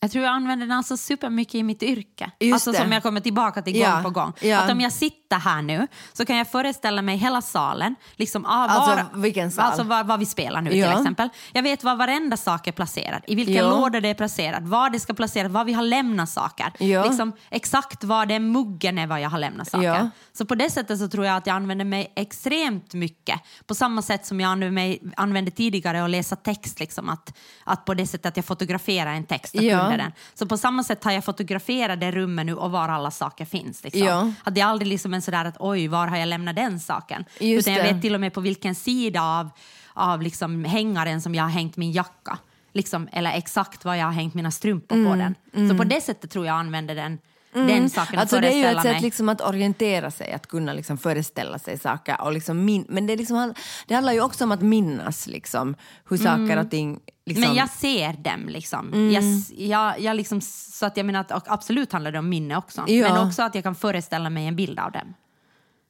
[0.00, 2.30] Jag tror jag använder den alltså supermycket i mitt yrke.
[2.40, 2.78] Just alltså det.
[2.78, 4.32] som jag kommer tillbaka till gång Ja, på gång.
[4.40, 4.60] ja.
[4.60, 7.94] Att om jag sitter här nu så kan jag föreställa mig hela salen.
[8.16, 9.64] Liksom, ah, Alltså, var, vilken sal?
[9.64, 10.90] Alltså vad, vad vi spelar nu Ja.
[10.90, 11.28] till exempel.
[11.52, 13.22] Jag vet var varenda sak är placerad.
[13.26, 13.70] I vilken Ja.
[13.70, 14.62] låda det är placerat.
[14.62, 15.52] Var det ska placeras.
[15.52, 16.72] Var vi har lämnat saker.
[16.78, 17.04] Ja.
[17.04, 19.86] Liksom, exakt var det muggen är var jag har lämnat saker.
[19.86, 20.10] Ja.
[20.32, 23.40] Så på det sättet så tror jag att jag använder mig extremt mycket.
[23.66, 26.80] På samma sätt som jag använde, mig, använde tidigare att läsa text.
[26.80, 29.82] Liksom, att, att på det sättet att jag fotograferar en text och Ja.
[29.88, 30.12] den.
[30.34, 33.84] Så på samma sätt har jag fotograferat det rummet nu och var alla saker finns.
[33.84, 34.02] Liksom.
[34.02, 34.32] Ja.
[34.44, 37.24] Att det är aldrig liksom en sådär att oj, var har jag lämnat den saken?
[37.40, 37.92] Just Utan jag det.
[37.92, 39.50] vet till och med på vilken sida av,
[39.94, 42.38] av liksom hängaren som jag har hängt min jacka.
[42.72, 45.68] Liksom, eller exakt var jag har hängt mina strumpor Mm, på den.
[45.68, 47.18] Så på det sättet tror jag använder den,
[47.52, 50.72] den saken att Alltså det är ju ett sätt liksom att orientera sig, att kunna
[50.72, 52.20] liksom föreställa sig saker.
[52.20, 53.54] Och liksom min, men det, liksom,
[53.86, 55.74] det handlar ju också om att minnas liksom,
[56.08, 57.00] hur saker och ting...
[57.26, 58.92] Liksom, Men jag ser dem liksom.
[58.92, 59.10] Mm.
[59.12, 59.24] Jag,
[59.56, 60.40] jag, jag liksom.
[60.40, 62.84] Så att jag menar att absolut handlar det om minne också.
[62.86, 63.08] Ja.
[63.08, 65.14] Men också att jag kan föreställa mig en bild av dem.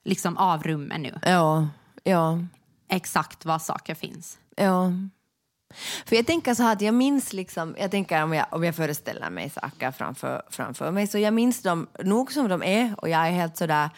[0.04, 1.18] Liksom av rummen nu.
[1.22, 1.68] Ja,
[2.04, 2.38] ja,
[2.88, 4.38] Exakt var saker finns.
[4.56, 4.92] ja.
[6.06, 8.74] För jag tänker så här att jag minns liksom, jag tänker om jag, om jag
[8.76, 13.08] föreställer mig saker framför, framför mig, så jag minns dem nog som de är och
[13.08, 13.90] jag är helt sådär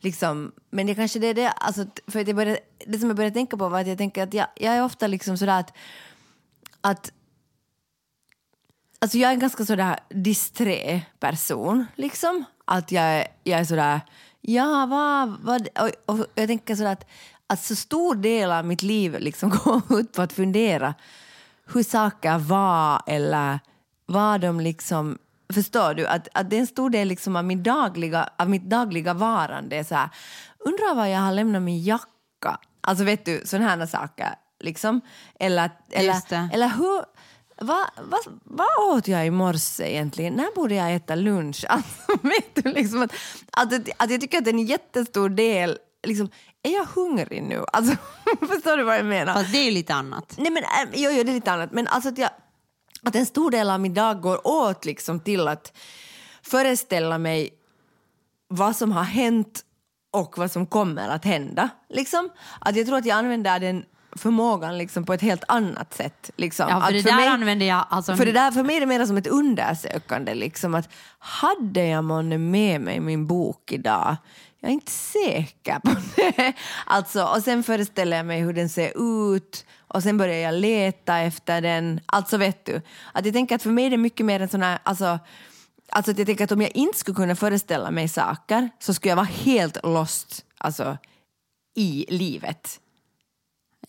[0.00, 3.16] liksom, men det kanske det är det, alltså, för att jag började, det som jag
[3.16, 5.72] började tänka på var att jag tänker att jag, jag är ofta liksom sådär att,
[6.80, 7.12] att
[9.02, 12.44] Alltså jag är en ganska sådär disträ person, liksom.
[12.64, 14.00] Att jag, är- jag är sådär,
[14.40, 17.06] ja vad, vad och, och jag tänker sådär att,
[17.50, 20.94] att så stor del av mitt liv liksom går ut på att fundera
[21.72, 23.60] hur saker var eller
[24.06, 25.18] vad de liksom,
[25.52, 26.06] förstår du?
[26.06, 29.84] Att, att det är en stor del liksom av, min dagliga, av mitt dagliga varande.
[29.84, 30.08] Så här,
[30.58, 32.58] undrar var jag har lämnat min jacka?
[32.80, 34.34] Alltså vet du, sådana här saker.
[34.60, 35.00] Liksom.
[35.40, 37.04] Eller, eller, eller hur,
[37.56, 40.34] vad, vad, vad åt jag i morse egentligen?
[40.34, 41.64] När borde jag äta lunch?
[41.68, 43.12] Alltså, vet du, liksom att,
[43.50, 46.30] att, att jag tycker att det är en jättestor del, liksom,
[46.62, 47.64] är jag hungrig nu?
[47.72, 47.96] Alltså,
[48.40, 49.34] förstår du vad jag menar?
[49.34, 50.34] Fast det är ju lite annat.
[50.38, 51.72] Nej men äh, jo, jo, det är lite annat.
[51.72, 52.30] Men alltså att, jag,
[53.02, 55.78] att en stor del av min dag går åt liksom till att
[56.42, 57.50] föreställa mig
[58.48, 59.64] vad som har hänt
[60.10, 61.68] och vad som kommer att hända.
[61.88, 62.30] Liksom.
[62.60, 66.30] Att jag tror att jag använder den förmågan liksom på ett helt annat sätt.
[66.36, 66.66] Liksom.
[66.68, 67.86] Ja, för det där använder jag...
[67.90, 70.34] Alltså, för det där för mig är det mer som ett undersökande.
[70.34, 74.16] Liksom, att hade jag månne med mig min bok idag?
[74.60, 76.52] Jag är inte säker på det.
[76.86, 78.92] Alltså, och sen föreställer jag mig hur den ser
[79.34, 82.00] ut och sen börjar jag leta efter den.
[82.06, 84.62] Alltså vet du, att jag tänker att för mig är det mycket mer en sån
[84.62, 85.18] här, alltså,
[85.88, 89.10] alltså att jag tänker att om jag inte skulle kunna föreställa mig saker så skulle
[89.10, 90.98] jag vara helt lost alltså,
[91.76, 92.80] i livet.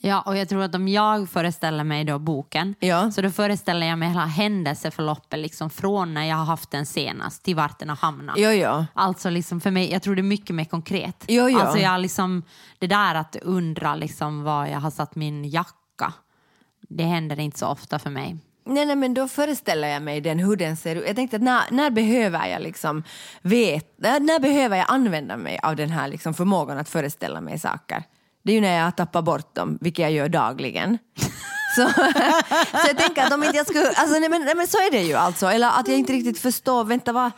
[0.04, 3.12] Ja, och jag tror att om jag föreställer mig då boken, Ja.
[3.12, 7.44] så då föreställer jag mig hela händelseförloppet liksom från när jag har haft den senast
[7.44, 8.36] till vart den har hamnat.
[8.38, 8.86] Jo, jo.
[8.94, 11.26] Alltså liksom för mig, jag tror det är mycket mer konkret.
[11.28, 11.60] Jo, jo.
[11.60, 12.44] Alltså jag liksom,
[12.80, 16.14] det där att undra liksom var jag har satt min jacka,
[16.90, 18.38] det händer inte så ofta för mig.
[18.66, 21.04] Nej, nej, men då föreställer jag mig den, hur den ser ut.
[21.08, 23.04] Jag tänkte att när, när behöver jag liksom
[23.42, 27.60] vet, när, när behöver jag använda mig av den här liksom förmågan att föreställa mig
[27.60, 28.04] saker?
[28.44, 30.98] Det är ju när jag tappar bort dem, vilket jag gör dagligen.
[31.76, 31.90] Så,
[32.72, 34.92] så jag tänker att om inte jag skulle, alltså nej men, nej men så är
[34.92, 35.48] det ju alltså.
[35.48, 37.32] Eller att jag inte riktigt förstår, vänta vad,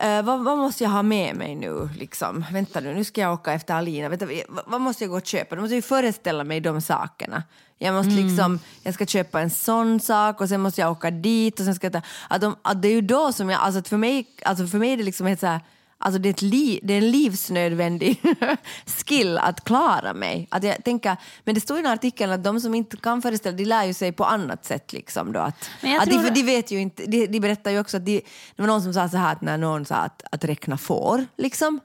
[0.00, 2.44] eh, vad, vad måste jag ha med mig nu liksom?
[2.52, 4.08] Vänta nu, nu ska jag åka efter Alina.
[4.08, 5.54] Vänta, vad, vad måste jag gå och köpa?
[5.54, 7.42] Då måste jag ju föreställa mig de sakerna.
[7.78, 11.60] Jag måste liksom, jag ska köpa en sån sak och sen måste jag åka dit
[11.60, 13.82] och sen ska jag ta, att, de, att det är ju då som jag, alltså
[13.82, 15.60] för mig, alltså för mig är det liksom helt så här,
[15.98, 18.22] Alltså det är, liv, det är en livsnödvändig
[18.86, 20.48] skill att klara mig.
[20.50, 23.56] Att jag tänker, men det står i den artikeln att de som inte kan föreställa
[23.56, 24.92] de lär ju sig på annat sätt.
[24.92, 25.68] Liksom då, att,
[26.00, 28.22] att de, de vet ju inte, de, de berättar ju också att de,
[28.56, 31.26] det var någon som sa så här att när någon sa att, att räkna får,
[31.36, 31.80] liksom,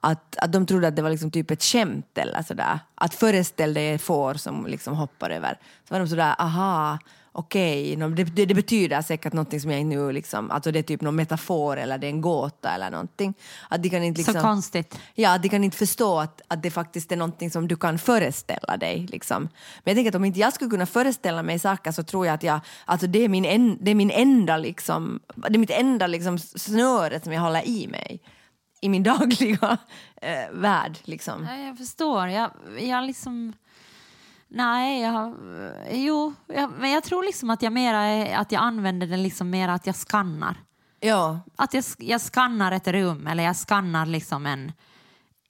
[0.00, 2.78] att, att de trodde att det var liksom typ ett skämt eller sådär.
[2.94, 5.58] Att föreställ dig får som liksom hoppar över.
[5.88, 6.98] Så var de sådär, aha,
[7.36, 10.82] okej, nå, det, det, betyder säkert någonting som jag inte nu liksom, alltså det är
[10.82, 13.34] typ någon metafor eller det är en gåta eller någonting.
[13.68, 14.98] Att de kan inte liksom, Så konstigt.
[15.14, 18.76] Ja, de kan inte förstå att, att det faktiskt är någonting som du kan föreställa
[18.76, 19.06] dig.
[19.10, 19.42] Liksom.
[19.84, 22.34] Men jag tänker att om inte jag skulle kunna föreställa mig saker så tror jag
[22.34, 25.70] att jag, alltså det är min, en, det är min enda liksom, det är mitt
[25.70, 28.20] enda liksom snöre som jag håller i mig
[28.80, 29.78] i min dagliga
[30.22, 30.98] eh, värld.
[31.04, 31.46] Liksom.
[31.50, 32.28] Ja, jag förstår.
[32.28, 33.52] Jag, jag liksom...
[34.54, 35.34] Nej, jag,
[35.90, 39.68] jo, jag, men jag tror liksom att jag mera att jag använder det liksom mer
[39.68, 40.56] att jag skannar.
[41.00, 44.72] Ja, Att jag, jag skannar ett rum eller jag skannar liksom en,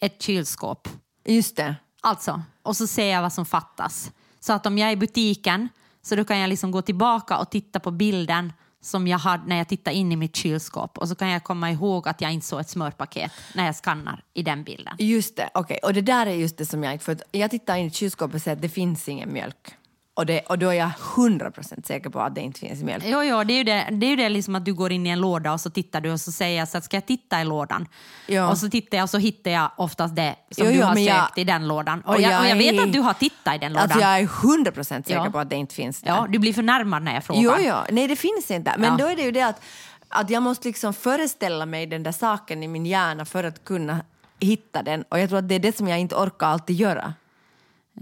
[0.00, 0.88] ett kylskåp.
[1.24, 1.74] just det.
[2.00, 4.12] Alltså, och så ser jag vad som fattas.
[4.40, 5.68] Så att om jag är i butiken
[6.02, 8.52] så då kan jag liksom gå tillbaka och titta på bilden
[8.85, 11.70] som jag har när jag tittar in i mitt kylskåp och så kan jag komma
[11.70, 14.97] ihåg att jag inte såg ett smörpaket när jag skannar i den bilden.
[14.99, 15.79] Just det, okej.
[15.83, 17.05] Och det där är just det som jag inte...
[17.05, 19.75] För jag tittar in i kylskåpet och ser att det finns ingen mjölk.
[20.16, 23.05] Och, det, och då är jag 100% säker på att det inte finns mjölk.
[23.07, 25.07] Jo, jo, det är ju det, det, är ju det liksom att du går in
[25.07, 27.07] i en låda och så tittar du och så säger jag så att ska jag
[27.07, 27.87] titta i lådan?
[28.27, 28.48] Ja.
[28.50, 30.94] Och så tittar jag och så hittar jag oftast det som Jo, du jo, har
[30.94, 32.00] men sökt jag- i den lådan.
[32.00, 33.83] Och, och jag, och jag jag vet är- att du har tittat i den lådan.
[33.83, 35.31] Alltså jag är 100% säker Ja.
[35.31, 36.11] på att det inte finns där.
[36.11, 37.42] Ja, du blir förnärmad när jag frågar.
[37.42, 37.74] Jo, jo.
[37.90, 38.74] Nej, det finns inte.
[38.79, 38.96] Men Ja.
[39.05, 39.61] då är det ju det att,
[40.09, 44.00] att jag måste liksom föreställa mig den där saken i min hjärna för att kunna
[44.40, 45.05] hitta den.
[45.09, 47.14] Och jag tror att det är det som jag inte orkar alltid göra.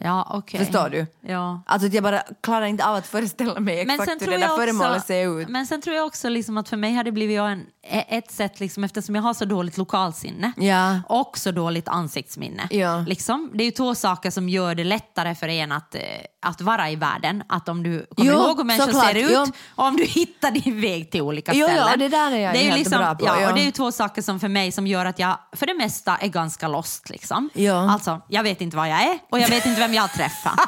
[0.03, 0.61] Ja, okej.
[0.65, 1.07] Förstår du?
[1.21, 1.63] Ja.
[1.67, 5.41] Alltså jag bara klarar inte av att föreställa mig exakt hur det där föremålet ser
[5.41, 5.49] ut.
[5.49, 7.67] men sen tror jag också liksom att för mig har det blivit en,
[8.09, 11.01] ett sätt, liksom, eftersom jag har så dåligt lokalsinne Ja.
[11.09, 12.63] och så dåligt ansiktsminne.
[12.71, 13.05] Ja.
[13.09, 16.01] Liksom, det är ju två saker som gör det lättare för en att, eh,
[16.43, 17.43] att vara i världen.
[17.49, 19.47] Att om du kommer Jo, ihåg hur människor ser ut jo.
[19.77, 21.99] och om du hittar din väg till olika Jo, ja, ställen.
[21.99, 23.49] det där är jag ju helt liksom, bra på, Ja, ja.
[23.49, 25.75] Och det är ju två saker som för mig som gör att jag för det
[25.75, 27.11] mesta är ganska lost.
[27.11, 27.51] Liksom.
[27.55, 27.91] Ja.
[27.93, 30.57] Alltså, jag vet inte vad jag är och jag vet inte vem jag träffade.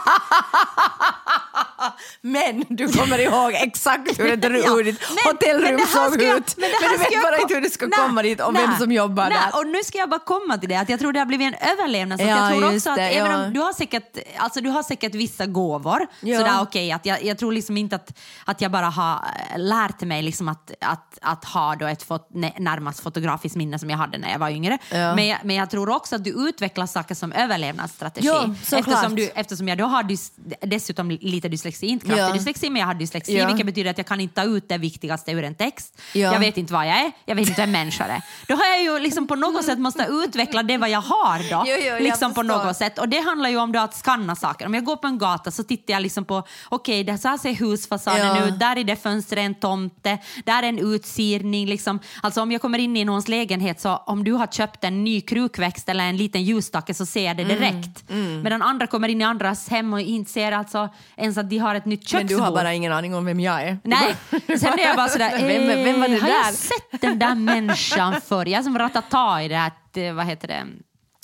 [2.20, 6.54] Men du kommer ihåg exakt hur ett Ja, roligt men- hotellrum men såg jag- ut.
[6.56, 8.78] men Men, du vet bara inte hur du ska Nej, komma dit och vem nej,
[8.78, 9.58] som jobbar nej, där.
[9.60, 11.70] Och nu ska jag bara komma till det, att jag tror det har blivit en
[11.70, 12.18] överlevnad.
[12.18, 13.46] Så att Ja, jag tror också att det, även ja.
[13.46, 16.38] om du har säkert, alltså du har säkert vissa gåvor, Ja.
[16.38, 20.00] sådär okej, att jag, jag tror liksom inte att, att jag bara har eh, lärt
[20.00, 23.98] mig liksom att, att, att ha då ett fot, nä- närmast fotografiskt minne som jag
[23.98, 24.78] hade när jag var yngre.
[24.90, 28.26] Men, jag, men jag tror också att du utvecklar saker som överlevnadsstrategi.
[28.26, 28.80] Ja, såklart.
[28.86, 32.32] eftersom, du, eftersom jag då har dys, dessutom lite dyslexi, inte kraftig Ja.
[32.32, 33.46] dyslexi, men jag har dyslexi, Ja.
[33.46, 36.00] vilket betyder att jag kan inte ta ut det viktigaste ur en text.
[36.12, 36.32] Ja.
[36.32, 38.22] Jag vet inte vad jag är, jag vet inte en människa är.
[38.48, 41.64] Då har jag ju liksom på något sätt måste utveckla det vad jag har då.
[41.66, 42.98] Jo, jo, liksom på något sätt.
[42.98, 44.66] Och det handlar ju om då att skanna saker.
[44.66, 47.38] Om jag går på en gata så tittar jag liksom på, okej, det så här
[47.38, 48.44] ser husfasaden Ja.
[48.46, 51.66] ut, där är det fönstret en tomte, där är en utsirning.
[51.66, 52.00] Liksom.
[52.22, 55.20] Alltså om jag kommer in i någons lägenhet så om du har köpt en ny
[55.20, 58.04] krukväxt eller en liten ljusstake så ser jag Mm, det direkt.
[58.42, 61.74] Medan andra kommer in i andras hem och inte ser alltså ens att de har
[61.74, 62.28] ett nytt Men köksbord.
[62.28, 63.78] du har bara ingen aning om vem jag är.
[63.84, 64.16] Nej,
[64.58, 66.34] sen är jag bara sådär, Vem- vem var det eh, har där?
[66.44, 68.46] jag sett den där människan förr?
[68.46, 70.66] Jag som ratata i det här, eh, vad heter det,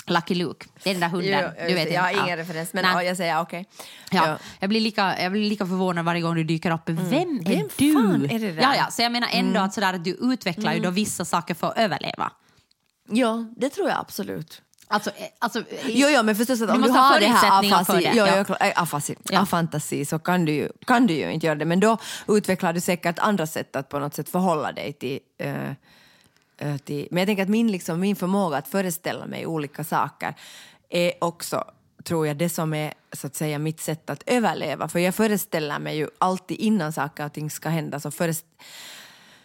[0.06, 0.66] Lucky Luke.
[0.82, 1.44] Det är den där hunden.
[1.60, 2.36] Jo, du vet jag har ingen Ja.
[2.36, 3.66] referens, men ja, jag säger okej.
[4.10, 4.38] Ja, Ja.
[4.60, 6.80] Jag, blir lika, jag blir lika förvånad varje gång du dyker upp.
[6.88, 7.40] Vem är Mm.
[7.44, 7.92] Vem du?
[7.94, 8.48] fan är det där?
[8.48, 8.62] Mm.
[8.62, 11.54] Ja, ja, så jag menar ändå att, sådär, att du utvecklar ju då vissa saker
[11.54, 12.32] för att överleva.
[13.12, 14.62] Ja, det tror jag absolut.
[14.92, 17.26] Alltså, eh, alltså, Jo, jo, men förstås att Du om du måste ha har det
[17.26, 18.38] här afasi, det, jo, ja.
[18.38, 19.40] jo, klart, äh, afasi, Ja.
[19.40, 21.64] afantasi så kan du, ju, kan du ju inte göra det.
[21.64, 25.70] Men då utvecklar du säkert andra sätt att på något sätt förhålla dig till, eh,
[26.58, 30.34] eh, till men jag tänker att min, liksom, min förmåga att föreställa mig olika saker
[30.88, 31.64] är också
[32.04, 34.88] tror jag det som är så att säga mitt sätt att överleva.
[34.88, 38.44] För jag föreställer mig ju alltid innan saker och ting ska hända så förest,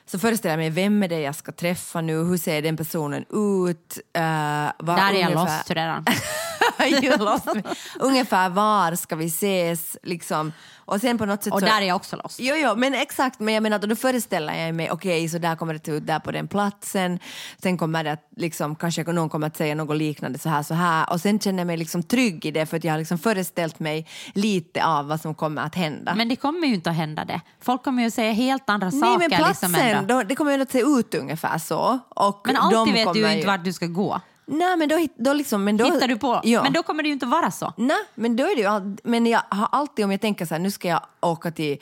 [0.05, 3.21] så föreställer jag mig vem är det jag ska träffa nu, hur ser den personen
[3.21, 3.97] ut?
[4.17, 6.05] Uh, där är jag lost redan.
[7.03, 7.63] You lost me.
[7.99, 9.97] Ungefär var ska vi ses?
[10.03, 10.51] Liksom.
[10.87, 11.65] Och sen på något sätt Och så...
[11.65, 12.39] där är jag också lost.
[12.39, 13.39] Jo, jo, men exakt.
[13.39, 16.19] Men jag menar, då föreställer jag mig, okej, så där kommer det se ut där
[16.19, 17.19] på den platsen.
[17.61, 20.73] Sen kommer det att, liksom, kanske någon kommer att säga något liknande så här, så
[20.73, 21.09] här.
[21.09, 23.79] Och sen känner jag mig liksom trygg i det för att jag har liksom föreställt
[23.79, 26.15] mig lite av vad som kommer att hända.
[26.15, 27.41] Men det kommer ju inte att hända det.
[27.61, 29.19] Folk kommer ju säga helt andra Nej, saker.
[29.19, 31.99] men platsen, liksom då, det kommer ju att se ut ungefär så.
[32.09, 34.21] Och Men alltid de vet du ju inte vart du ska gå.
[34.45, 35.63] Nej, men då, då liksom...
[35.63, 36.41] Men då, Hittar du på?
[36.43, 36.63] Ja.
[36.63, 37.73] Men då kommer det ju inte vara så.
[37.77, 38.97] Nej, men då är det ju.
[39.03, 41.77] Men jag har alltid, om jag tänker så här, nu ska jag åka till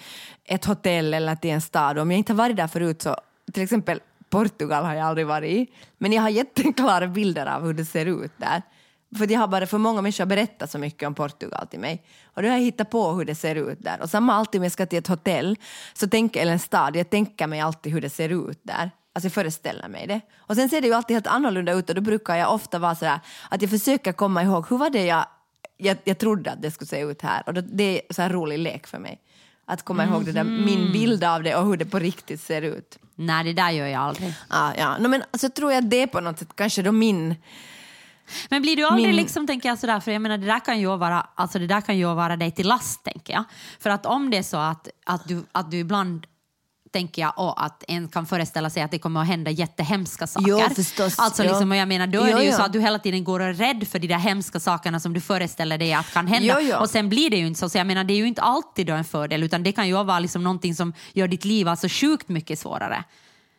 [0.46, 3.16] ett hotell eller till en stad, om jag inte har varit där förut så,
[3.54, 4.00] till exempel
[4.30, 8.06] Portugal har jag aldrig varit i, men jag har jätteklara bilder av hur det ser
[8.06, 8.62] ut där.
[9.18, 12.04] För jag har bara för många människor berättat så mycket om Portugal till mig.
[12.34, 14.02] Och då har jag hittat på hur det ser ut där.
[14.02, 15.58] Och samma alltid om jag ska till ett hotell
[15.94, 18.92] så tänker, eller en stad, jag tänker mig alltid hur det ser ut där.
[19.14, 20.22] Alltså jag föreställer mig det.
[20.38, 22.96] Och sen ser det ju alltid helt annorlunda ut och då brukar jag ofta vara
[22.96, 25.26] sådär att jag försöker komma ihåg hur var det jag,
[25.78, 27.44] jag, jag trodde att det skulle se ut här.
[27.46, 29.20] Och då, det är så här rolig lek för mig.
[29.66, 32.62] Att komma ihåg det där, min bild av det och hur det på riktigt ser
[32.62, 32.98] ut.
[33.16, 34.34] Nej, det där gör jag aldrig.
[34.48, 34.98] Ah, ja.
[34.98, 37.36] no, men så tror jag det på något sätt kanske då min...
[38.50, 40.80] Men blir du aldrig Min- liksom, tänker jag sådär, för jag menar det där kan
[40.80, 43.44] ju vara, alltså det där kan ju vara dig till last, tänker jag.
[43.80, 46.26] För att om det är så att, att, du, att du ibland
[46.94, 50.48] tänker jag och att en kan föreställa sig att det kommer att hända jättehemska saker.
[50.50, 51.20] Jo, förstås.
[51.20, 51.50] Alltså Jo.
[51.50, 52.56] liksom, och jag menar, då är Jo, det ju jo.
[52.58, 55.14] så att du hela tiden går och är rädd för de där hemska sakerna som
[55.14, 56.62] du föreställer dig att kan hända.
[56.62, 56.76] Jo.
[56.80, 57.70] Och sen blir det ju inte så.
[57.70, 59.94] Så jag menar, det är ju inte alltid då en fördel, utan det kan ju
[60.04, 63.04] vara liksom någonting som gör ditt liv alltså sjukt mycket svårare.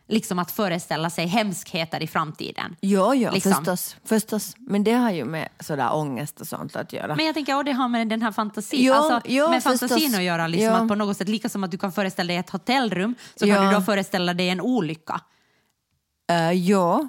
[0.08, 2.76] Liksom att föreställa sig hemskheter i framtiden.
[2.80, 3.52] Jo, jo, Liksom.
[3.52, 4.54] förstås, förstås.
[4.58, 7.16] Men det har ju med sådär ångest och sånt att göra.
[7.16, 9.80] Men jag tänker att det har med den här fantasin, Jo, alltså, jo, med förstås.
[9.80, 10.46] fantasin att göra.
[10.46, 10.82] Liksom, Jo.
[10.82, 13.54] att på något sätt, lika som att du kan föreställa dig ett hotellrum så Ja.
[13.56, 15.20] kan du då föreställa dig en olycka.
[16.32, 17.08] Uh, ja,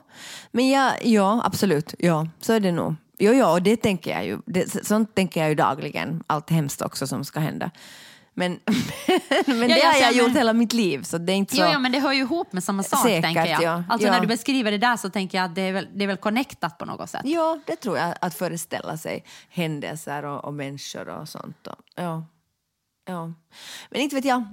[0.51, 1.93] men ja, ja, absolut.
[1.99, 2.95] Ja, så är det nog.
[3.19, 4.39] Jo, ja, och det tänker jag ju.
[4.45, 6.23] Det, sånt tänker jag ju dagligen.
[6.27, 7.71] Allt hemskt också som ska hända.
[8.37, 8.51] Men,
[9.45, 11.35] men det ja, har så jag jag gjort men- hela mitt liv, så det är
[11.35, 11.61] inte så...
[11.61, 13.61] Jo, ja, men det hör ju ihop med samma sak, Säkert, tänker jag.
[13.63, 13.83] ja.
[13.89, 14.13] Alltså Ja.
[14.13, 16.17] när du beskriver det där så tänker jag att det är väl, det är väl
[16.17, 17.21] connectat på något sätt.
[17.23, 21.67] Ja, det tror jag, att föreställa sig händelser och, och människor och sånt.
[21.67, 22.25] Och, ja.
[23.07, 23.33] ja.
[23.89, 24.43] Men inte vet jag.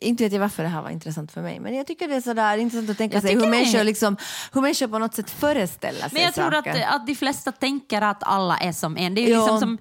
[0.00, 2.20] Inte vet jag varför det här var intressant för mig, men jag tycker det är
[2.20, 4.16] sådär intressant att tänka sig hur det människor, liksom,
[4.52, 6.86] hur människor på något sätt föreställer sig Men jag tror att, saker.
[6.88, 9.14] att de flesta tänker att alla är som en.
[9.14, 9.78] Det är ju liksom som,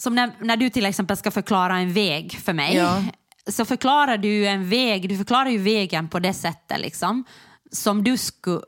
[0.00, 2.76] som när, när du till exempel ska förklara en väg för mig.
[2.76, 3.02] Ja.
[3.46, 7.24] Så förklarar du en väg, du förklarar ju vägen på det sättet liksom.
[7.72, 8.60] Som du skulle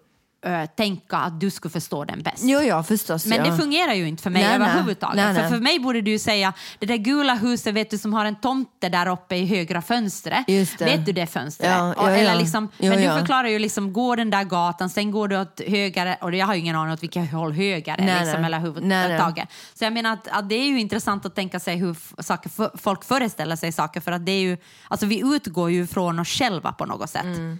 [0.45, 2.43] eh, tänka att du skulle förstå den bäst.
[2.45, 3.26] Jo, ja, förstås.
[3.26, 3.51] Men ja.
[3.51, 5.16] det fungerar ju inte för mig Nej, överhuvudtaget.
[5.16, 5.51] Nej, För nej.
[5.51, 8.36] för mig borde du ju säga, det där gula huset vet du som har en
[8.36, 10.49] tomte där uppe i högra fönstret.
[10.78, 11.70] Vet du det fönstret?
[11.70, 15.11] Ja, ja, Eller liksom, Jo, men du förklarar ju liksom, gå den där gatan, sen
[15.11, 18.24] går du åt höger, och jag har ju ingen aning åt vilket håll höger är,
[18.24, 19.49] liksom, eller huvudtaget.
[19.74, 23.05] Så jag menar att, att det är ju intressant att tänka sig hur saker, folk
[23.05, 24.57] föreställer sig saker, för att det är ju,
[24.88, 27.24] alltså vi utgår ju från oss själva på något sätt.
[27.24, 27.59] Mm.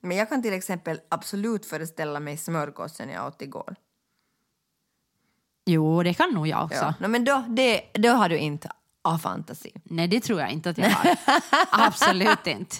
[0.00, 3.76] Men jag kan till exempel absolut föreställa mig smörgåsen jag åt igår.
[5.66, 6.76] Jo, det kan nog jag också.
[6.76, 6.94] Ja.
[7.00, 8.70] No, men då, det, då har du inte
[9.02, 9.72] A-fantasi.
[9.84, 11.16] Nej, det tror jag inte att jag har.
[11.86, 12.76] Absolut inte.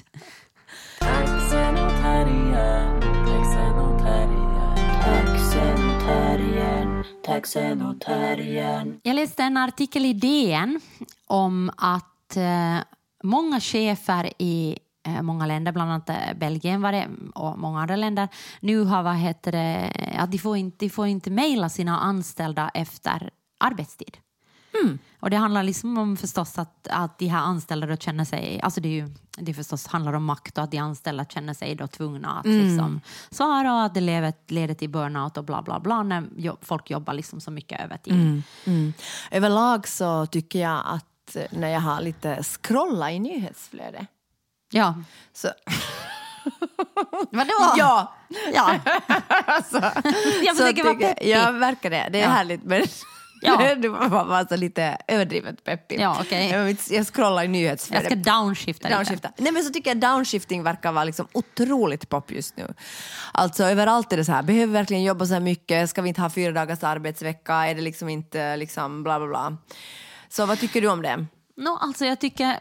[9.03, 10.81] Jag läste en artikel i DN
[11.27, 12.79] om att eh,
[13.23, 14.79] många chefer i
[15.23, 18.29] många länder, bland annat eh, Belgien var det, och många andra länder,
[18.61, 22.71] nu har vad heter det, att de får inte, de får inte mejla sina anställda
[22.75, 24.17] efter arbetstid.
[25.21, 28.81] Och det handlar liksom om förstås att, att de här anställda då känner sig, alltså
[28.81, 31.87] det, är ju, det förstås handlar om makt och att de anställda känner sig då
[31.87, 33.01] tvungna att liksom
[33.31, 37.15] svara och att det leder, leder till burnout och bla bla bla när folk jobbar
[37.15, 38.43] liksom så mycket övertid.
[38.67, 38.93] Mm.
[39.31, 44.07] Överlag så tycker jag att eh, när jag har lite scrolla i nyhetsflödet
[44.71, 44.95] Ja.
[45.33, 45.49] så...
[47.31, 47.53] Vadå?
[47.77, 48.15] Ja!
[48.55, 48.79] ja.
[49.47, 49.77] alltså,
[50.43, 51.29] Jag försöker vara peppig.
[51.31, 52.09] Ja, verkar det.
[52.13, 52.29] Det är Ja.
[52.31, 52.63] härligt.
[52.65, 52.83] Men
[53.43, 53.75] Ja.
[53.75, 56.01] du var bara så lite överdrivet peppig.
[56.01, 56.51] Ja, okej.
[56.51, 58.07] jag, jag scrollar i Jag nyhetsflödet.
[58.07, 58.99] ska downshifta lite.
[58.99, 59.31] Downshifta.
[59.37, 62.75] Nej men så tycker jag downshifting verkar vara liksom otroligt pop just nu.
[63.33, 65.91] Alltså överallt är det så här, behöver vi verkligen jobba så här mycket?
[65.91, 67.55] Ska vi inte ha fyra dagars arbetsvecka?
[67.55, 69.57] Är det liksom inte liksom bla bla bla?
[70.29, 71.27] Så vad tycker du om det?
[71.57, 72.59] No, alltså jag tycker,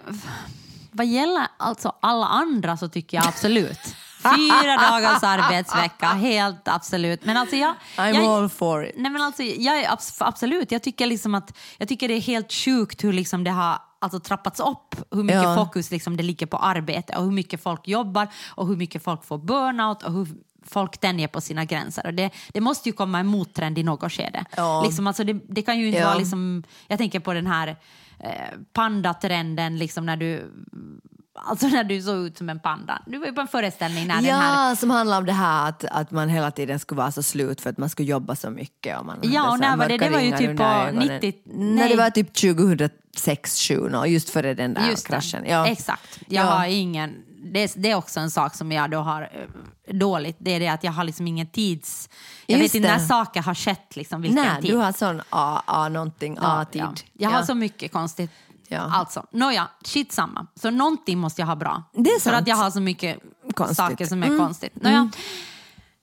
[0.99, 3.95] vad gäller alltså alla andra så tycker jag absolut.
[4.35, 7.25] Fyra dagars arbetsvecka, helt absolut.
[7.25, 7.73] Men alltså jag...
[7.97, 8.93] I'm jag, all for it.
[8.97, 12.21] Nej men alltså, jag är abs- absolut, jag tycker liksom att jag tycker det är
[12.21, 15.55] helt sjukt hur liksom det har alltså, trappats upp, hur mycket Ja.
[15.55, 19.25] fokus liksom det ligger på arbete och hur mycket folk jobbar och hur mycket folk
[19.25, 20.27] får burnout och hur
[20.65, 22.05] folk tänjer på sina gränser.
[22.05, 24.45] Och det, det måste ju komma en mottrend i något skede.
[24.57, 24.83] Ja.
[24.85, 26.05] Liksom, alltså, det, det kan ju inte Ja.
[26.07, 27.75] vara liksom, jag tänker på den här
[28.19, 28.29] eh,
[28.73, 30.51] pandatrenden liksom när du
[31.41, 33.01] Alltså när du såg ut som en panda.
[33.05, 35.69] Du var ju på en föreställning när den här Ja, som handlar om det här
[35.69, 38.49] att, att man hela tiden skulle vara så slut för att man skulle jobba så
[38.49, 38.99] mycket.
[38.99, 39.97] Och man Ja, och när var det?
[39.97, 41.07] Det var ju typ på ögonen.
[41.21, 41.89] 90 Nej, nej.
[41.89, 45.43] det var typ 2006, 2007 just före den där Just kraschen.
[45.47, 45.67] Ja.
[45.67, 46.19] Exakt.
[46.27, 46.49] Jag Ja.
[46.49, 50.37] har ingen, det, är, det är också en sak som jag då har eh, dåligt.
[50.39, 52.09] Det är det att jag har liksom ingen tids...
[52.45, 52.97] Jag Just vet inte det.
[52.97, 54.71] när saker har skett, liksom, vilken Nej, tid.
[54.71, 56.81] du har sån A, A någonting, Ja, A-tid.
[56.81, 56.93] ja.
[57.13, 58.31] Jag har så mycket konstigt.
[58.67, 58.79] Ja.
[58.79, 60.47] Alltså, nåja, shit samma.
[60.55, 61.83] Så någonting måste jag ha bra.
[61.93, 62.41] Det är För sant.
[62.41, 63.17] att jag har så mycket
[63.53, 63.79] Konstigt.
[63.79, 63.91] Mm.
[63.91, 64.83] saker som är konstigt.
[64.83, 65.09] Nåja.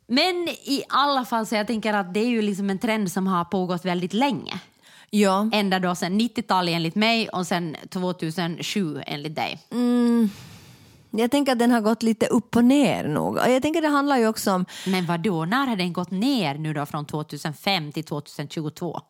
[0.09, 3.27] Men i alla fall så jag tänker att det är ju liksom en trend som
[3.27, 4.61] har pågått väldigt länge.
[5.11, 5.49] Ja.
[5.53, 9.61] Ända då sen 90-talet enligt mig och sen 2007 enligt dig.
[11.11, 13.39] Jag tänker att den har gått lite upp och ner nog.
[13.39, 15.45] Jag tänker det handlar ju också om Men vad då?
[15.45, 19.01] när har den gått ner nu då från 2005 till 2022?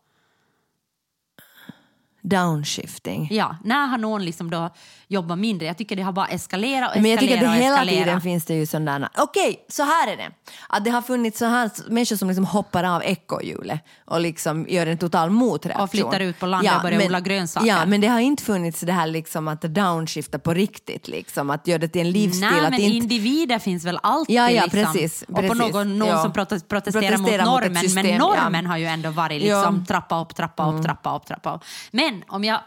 [2.21, 3.27] Downshifting.
[3.31, 4.69] Ja, när har någon liksom då
[5.07, 5.67] jobbat mindre?
[5.67, 8.05] Jag tycker det har bara eskalerat och Men jag tycker att det eskalerat hela eskalerat.
[8.07, 9.09] tiden finns det ju sådana...
[9.17, 10.29] Okej, så här är det.
[10.69, 14.87] Att det har funnits så här människor som liksom hoppar av ekorrhjulet och liksom gör
[14.87, 15.83] en total motreaktion.
[15.83, 17.67] Och flyttar ut på landet och börjar odla grönsaker.
[17.67, 21.67] Ja, men det har inte funnits det här liksom att downshifta på riktigt, liksom, att
[21.67, 22.41] göra det till en livsstil.
[22.51, 22.97] Nej, men inte...
[22.97, 24.35] individer finns väl alltid.
[24.35, 24.83] Ja, ja, liksom.
[24.93, 25.57] precis, Och på precis.
[25.59, 26.21] någon, någon Ja.
[26.23, 27.75] som protes- protesterar, Protesterar mot normen.
[27.83, 28.17] system, men ja.
[28.17, 29.57] normen har ju ändå varit Ja.
[29.57, 29.73] Mm.
[29.73, 31.61] liksom trappa upp, trappa upp, trappa upp, trappa upp.
[31.91, 32.59] Men men om jag,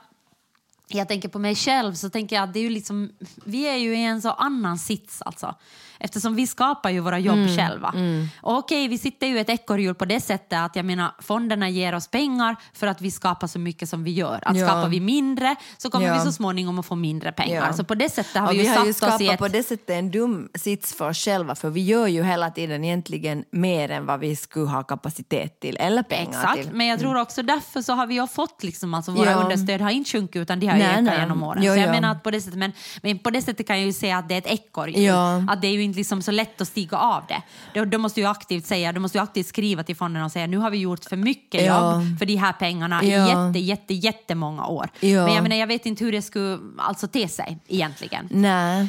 [0.88, 3.12] jag tänker på mig själv så tänker jag att det är ju liksom,
[3.44, 5.55] vi är ju i en så annan sits alltså.
[6.01, 7.94] Eftersom vi skapar ju våra jobb Mm, själva.
[8.42, 11.68] Och okej, vi sitter ju i ett ekorrhjul på det sättet att jag menar, fonderna
[11.68, 14.40] ger oss pengar för att vi skapar så mycket som vi gör.
[14.42, 14.66] Att Ja.
[14.66, 16.14] skapar vi mindre så kommer Ja.
[16.14, 17.66] vi så småningom att få mindre pengar.
[17.66, 17.72] Ja.
[17.72, 19.38] Så på det sättet har och vi ju satt ju oss skapat i ett...
[19.38, 22.84] på det sättet en dum sits för oss själva för vi gör ju hela tiden
[22.84, 26.68] egentligen mer än vad vi skulle ha kapacitet till eller pengar Exakt, till.
[26.72, 29.36] men jag tror också därför så har vi ju fått liksom, alltså våra Ja.
[29.42, 31.18] understöd har inte sjunkit utan de har Nej, ökat nej.
[31.20, 31.62] genom åren.
[31.62, 31.92] Jo, så jag ja.
[31.92, 32.72] menar att på det sättet, men,
[33.03, 35.14] men på det sättet kan jag ju säga att det är ett ekorrhjul.
[35.51, 37.43] Att det är ju inte liksom så lätt att stiga av det.
[37.74, 40.47] Då, då måste du ju aktivt säga, du måste aktivt skriva till fonden och säga
[40.47, 41.95] nu har vi gjort för mycket Ja.
[41.95, 43.47] jobb för de här pengarna i Ja.
[43.49, 44.88] jätte, jätte, jättemånga år.
[45.01, 45.24] Ja.
[45.24, 48.28] Men jag menar, jag vet inte hur det skulle alltså te sig egentligen.
[48.30, 48.88] Nej.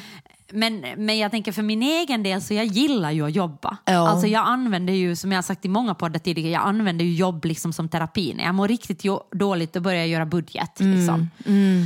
[0.54, 3.78] Men, men jag tänker för min egen del så jag gillar ju att jobba.
[3.86, 4.10] Ja.
[4.10, 7.14] Alltså jag använder ju, som jag har sagt i många poddar tidigare, jag använder ju
[7.14, 8.34] jobb liksom som terapi.
[8.34, 10.80] När jag mår riktigt dåligt då börjar jag göra budget.
[10.80, 11.30] Liksom.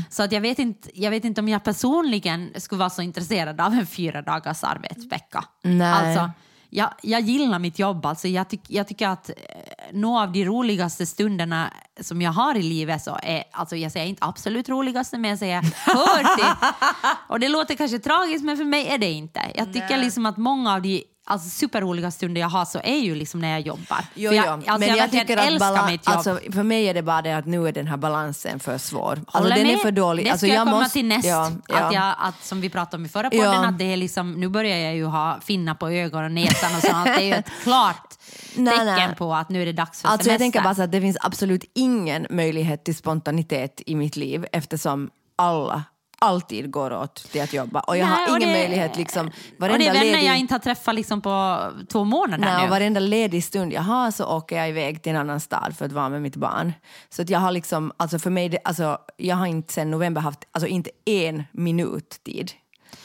[0.09, 3.61] Så att jag, vet inte, jag vet inte om jag personligen skulle vara så intresserad
[3.61, 5.43] av en fyra dagars arbetsvecka.
[5.63, 5.91] Nej.
[5.93, 6.31] Alltså,
[6.75, 8.05] jag, jag gillar mitt jobb.
[8.05, 9.35] Alltså jag, tyck, jag tycker att eh,
[9.93, 14.07] några av de roligaste stunderna som jag har i livet så är, alltså jag säger
[14.07, 16.69] inte absolut roligaste, men jag säger hör till.
[17.27, 19.41] Och det låter kanske tragiskt, men för mig är det inte.
[19.55, 23.15] Jag tycker liksom att många av de alltså, superroliga stunder jag har så är ju
[23.15, 23.97] liksom när jag jobbar.
[24.13, 24.51] Jo, för jag, jo.
[24.51, 26.15] alltså, men jag, jag, tycker att älskar balan- mitt jobb.
[26.15, 29.19] alltså, för mig är det bara det att nu är den här balansen för svår.
[29.27, 29.79] Alltså, den är med.
[29.79, 30.25] för dålig.
[30.25, 31.27] Det alltså, ska jag, komma måste- till näst.
[31.27, 31.75] Ja, ja.
[31.79, 33.65] Att jag, att, som vi pratade om i förra podden, Ja.
[33.67, 36.81] att det är liksom, nu börjar jag ju ha finnar på ögonen och näsan och
[36.81, 37.05] sånt.
[37.05, 38.09] Det är ju ett klart
[38.55, 39.15] tecken nej.
[39.17, 40.43] på att nu är det dags för Alltså jag semester.
[40.45, 45.09] tänker bara så att det finns absolut ingen möjlighet till spontanitet i mitt liv eftersom
[45.35, 45.83] alla
[46.25, 47.79] alltid går åt till att jobba.
[47.79, 50.23] Och jag Nej, har och ingen det- möjlighet liksom, och det varenda är vänner ledig,
[50.27, 51.57] jag inte har träffat liksom på
[51.89, 52.63] två månader nej, nu.
[52.63, 55.85] och varenda ledig stund jag har så åker jag iväg till en annan stad för
[55.85, 56.73] att vara med mitt barn.
[57.09, 60.39] Så att jag har liksom, alltså för mig, alltså, jag har inte sen november haft,
[60.51, 62.51] alltså inte en minut tid.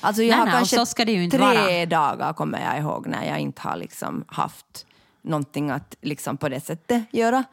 [0.00, 1.86] Alltså jag Nej, har nej, kanske tre vara.
[1.86, 4.86] dagar kommer jag ihåg när jag inte har liksom haft
[5.22, 7.44] någonting att liksom på det sättet göra.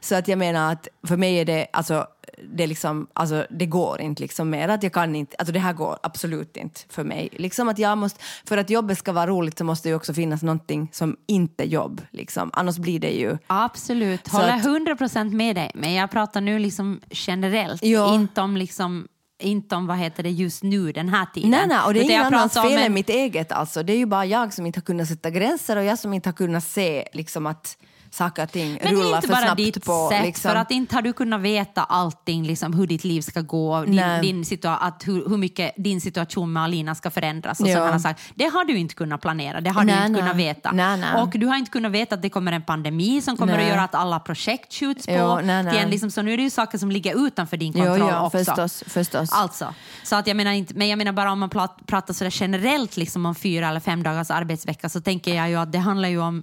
[0.00, 2.06] Så att jag menar att för mig är det, alltså,
[2.54, 4.68] det, liksom, alltså, det går inte liksom mer.
[4.68, 7.28] Att jag kan inte, alltså det här går absolut inte för mig.
[7.32, 10.14] Liksom att jag måste, för att jobbet ska vara roligt så måste det ju också
[10.14, 12.02] finnas någonting som inte är jobb.
[12.10, 12.50] Liksom.
[12.52, 13.38] Annars blir det ju...
[13.46, 15.70] Absolut, håller att- 100% med dig.
[15.74, 18.14] Men jag pratar nu liksom generellt, Ja.
[18.14, 19.08] inte om liksom
[19.42, 21.50] inte om vad heter det just nu den här tiden.
[21.50, 23.52] Nej, nej, och det är ingen annans fel än en- mitt eget.
[23.52, 23.82] Alltså.
[23.82, 26.28] Det är ju bara jag som inte har kunnat sätta gränser och jag som inte
[26.28, 27.76] har kunnat se liksom, att
[28.14, 30.08] saker och ting Men det är rullar inte för bara snabbt ditt på.
[30.12, 30.50] sätt, liksom.
[30.50, 33.96] för att inte har du kunnat veta allting, liksom, hur ditt liv ska gå, din,
[33.96, 34.20] Nej.
[34.22, 37.60] din situa- att hur, hur mycket din situation med Alina ska förändras.
[37.60, 38.22] Och sådana saker.
[38.34, 40.20] Det har du inte kunnat planera, det har Nej, du inte nej.
[40.20, 40.72] kunnat veta.
[40.72, 41.22] Nej.
[41.22, 43.82] Och du har inte kunnat veta att det kommer en pandemi som kommer att göra
[43.82, 45.12] att alla projekt skjuts på.
[45.12, 45.72] Jo, nej, nej.
[45.72, 48.08] till en Liksom, så nu är det ju saker som ligger utanför din Jo, kontroll
[48.08, 48.38] ja, också.
[48.38, 49.32] förstås, förstås.
[49.32, 52.30] Alltså, så att jag menar inte, men jag menar bara om man prat, pratar sådär
[52.34, 56.08] generellt liksom om fyra eller fem dagars arbetsvecka så tänker jag ju att det handlar
[56.08, 56.42] ju om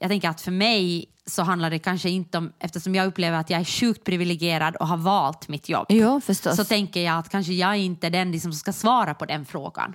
[0.00, 3.50] jag tänker att för mig så handlar det kanske inte om, eftersom jag upplever att
[3.50, 6.56] jag är sjukt privilegierad och har valt mitt jobb, Jo, förstås.
[6.56, 9.44] så tänker jag att kanske jag inte är den liksom som ska svara på den
[9.46, 9.94] frågan.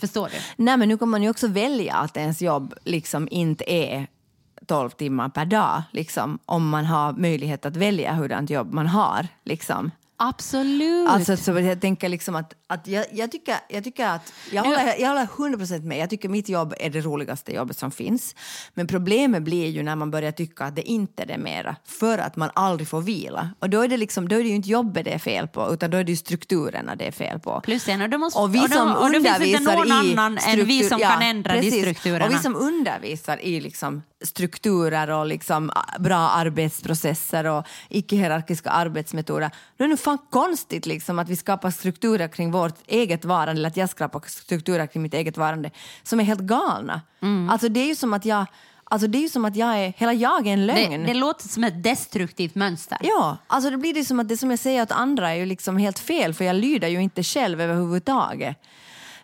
[0.00, 0.64] Förstår du?
[0.64, 4.06] Nej, men nu kan man ju också välja att ens jobb liksom inte är
[4.66, 9.28] 12 timmar per dag, liksom, om man har möjlighet att välja hurdant jobb man har.
[9.44, 9.90] Liksom.
[10.28, 11.08] Absolut.
[11.08, 14.94] Alltså, så jag tänker liksom att, att jag, jag, tycker, jag tycker att, jag håller,
[15.00, 18.34] jag håller 100% med, jag tycker mitt jobb är det roligaste jobbet som finns.
[18.74, 22.18] Men problemet blir ju när man börjar tycka att det inte är det mera, för
[22.18, 23.50] att man aldrig får vila.
[23.58, 25.72] Och då är det, liksom, då är det ju inte jobbet det är fel på,
[25.72, 27.60] utan då är det ju strukturerna det är fel på.
[27.60, 30.38] Plus en, och, då måste, Och vi och då, som och undervisar någon i annan
[30.38, 31.80] än vi som ja, kan ändra de precis.
[31.80, 32.24] strukturerna.
[32.24, 39.50] Och vi som undervisar i liksom strukturer och liksom bra arbetsprocesser och icke-hierarkiska arbetsmetoder.
[39.76, 43.68] Då är det fan konstigt liksom att vi skapar strukturer kring vårt eget varande, eller
[43.68, 45.70] att jag skapar strukturer kring mitt eget varande,
[46.02, 47.00] som är helt galna.
[47.22, 47.50] Mm.
[47.50, 48.46] Alltså det är ju som att jag,
[48.84, 51.06] alltså det är ju som att jag är, hela jag är en det, lögn.
[51.06, 52.98] det låter som ett destruktivt mönster.
[53.00, 55.46] Ja, alltså det blir det som att det som jag säger åt andra är ju
[55.46, 58.56] liksom helt fel för jag lyder ju inte själv överhuvudtaget.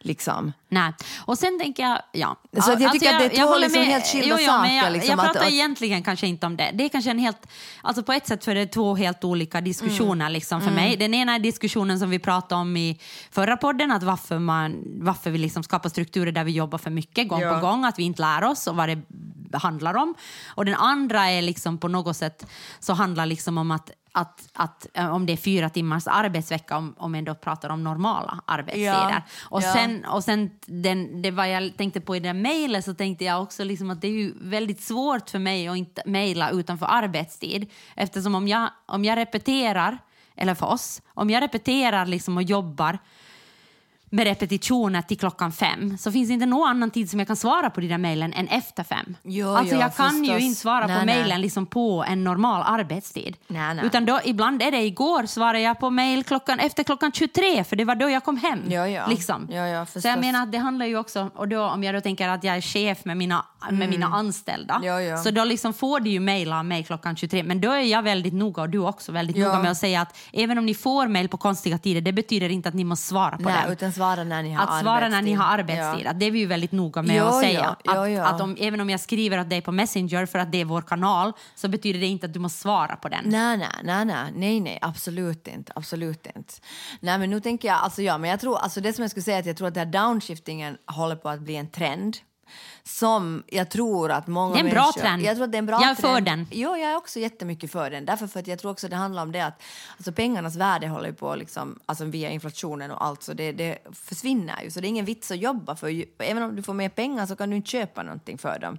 [0.00, 0.52] Liksom.
[0.68, 0.92] Nej.
[1.18, 2.36] Och sen tänker jag, ja.
[2.62, 5.10] Så jag tycker att det är två håller liksom helt skilda men jag, saker, liksom,
[5.10, 6.70] jag pratar att- egentligen kanske inte om det.
[6.74, 7.46] Det är kanske en helt,
[7.82, 10.32] alltså på ett sätt för det är två helt olika diskussioner Mm.
[10.32, 10.96] liksom för mig.
[10.96, 15.30] Den ena är diskussionen som vi pratade om i förra podden, att varför, man, varför
[15.30, 17.54] vi liksom skapar strukturer där vi jobbar för mycket gång Ja.
[17.54, 20.14] på gång, att vi inte lär oss och vad det handlar om.
[20.48, 22.46] Och den andra är liksom på något sätt
[22.80, 23.90] så handlar liksom om att
[24.20, 27.84] att, att eh, om det är fyra timmars arbetsvecka, om, om jag då pratar om
[27.84, 29.10] normala arbetstider.
[29.10, 29.22] Ja.
[29.50, 29.72] Och Ja.
[29.72, 33.42] sen, och sen den, det vad jag tänkte på i det mejlet så tänkte jag
[33.42, 37.70] också liksom att det är ju väldigt svårt för mig att inte mejla utanför arbetstid.
[37.96, 39.98] Eftersom om jag, om jag repeterar,
[40.36, 42.98] eller för oss, om jag repeterar liksom och jobbar
[44.10, 47.36] med repetitioner till klockan fem så finns det inte någon annan tid som jag kan
[47.36, 49.16] svara på de där mejlen än efter fem.
[49.22, 50.42] Jo, alltså jo, jag kan ju förstås.
[50.42, 53.36] inte svara Nej, på mejlen liksom på en normal arbetstid.
[53.46, 53.86] Nej, nej.
[53.86, 57.76] Utan då, ibland är det igår svarade jag på mejl klockan, efter klockan 23 för
[57.76, 58.62] det var då jag kom hem.
[58.68, 59.06] Ja, ja.
[59.06, 59.48] Liksom.
[59.50, 62.28] Ja, så jag menar att det handlar ju också, och då, om jag då tänker
[62.28, 64.86] att jag är chef med mina, med mina anställda Mm.
[64.88, 65.16] Ja, ja.
[65.16, 68.34] så då liksom får du ju mejla mig klockan 23 men då är jag väldigt
[68.34, 71.28] noga och du också väldigt noga med att säga att även om ni får mejl
[71.28, 74.52] på konstiga tider det betyder inte att ni måste svara på utan svara när ni
[74.52, 76.10] har Att svara när ni har arbetstid, Ja.
[76.10, 77.76] att det är vi ju väldigt noga med Jo, att säga.
[77.84, 78.24] jo, att, ja.
[78.26, 80.82] att om, även om jag skriver åt dig på Messenger för att det är vår
[80.82, 83.20] kanal så betyder det inte att du måste svara på den.
[83.24, 86.54] Nej, nej, nej, nej, nej, nej, absolut inte, absolut inte.
[87.00, 89.24] Nej, men nu tänker jag, alltså ja, men jag tror, alltså det som jag skulle
[89.24, 92.16] säga är att jag tror att den här downshiftingen håller på att bli en trend.
[92.82, 95.00] Som jag tror att många Det är en bra människor...
[95.00, 95.22] trend.
[95.22, 96.26] Jag, tror att det är en bra Jag är för trend.
[96.26, 96.46] den.
[96.50, 98.04] Jo, jag är också jättemycket för den.
[98.04, 99.62] Därför för att jag tror också det handlar om det att
[99.96, 104.62] alltså pengarnas värde håller på liksom, alltså via inflationen och allt så det, det försvinner
[104.62, 104.70] ju.
[104.70, 106.04] Så det är ingen vits att jobba för.
[106.18, 108.78] Även om du får mer pengar så kan du inte köpa någonting för dem.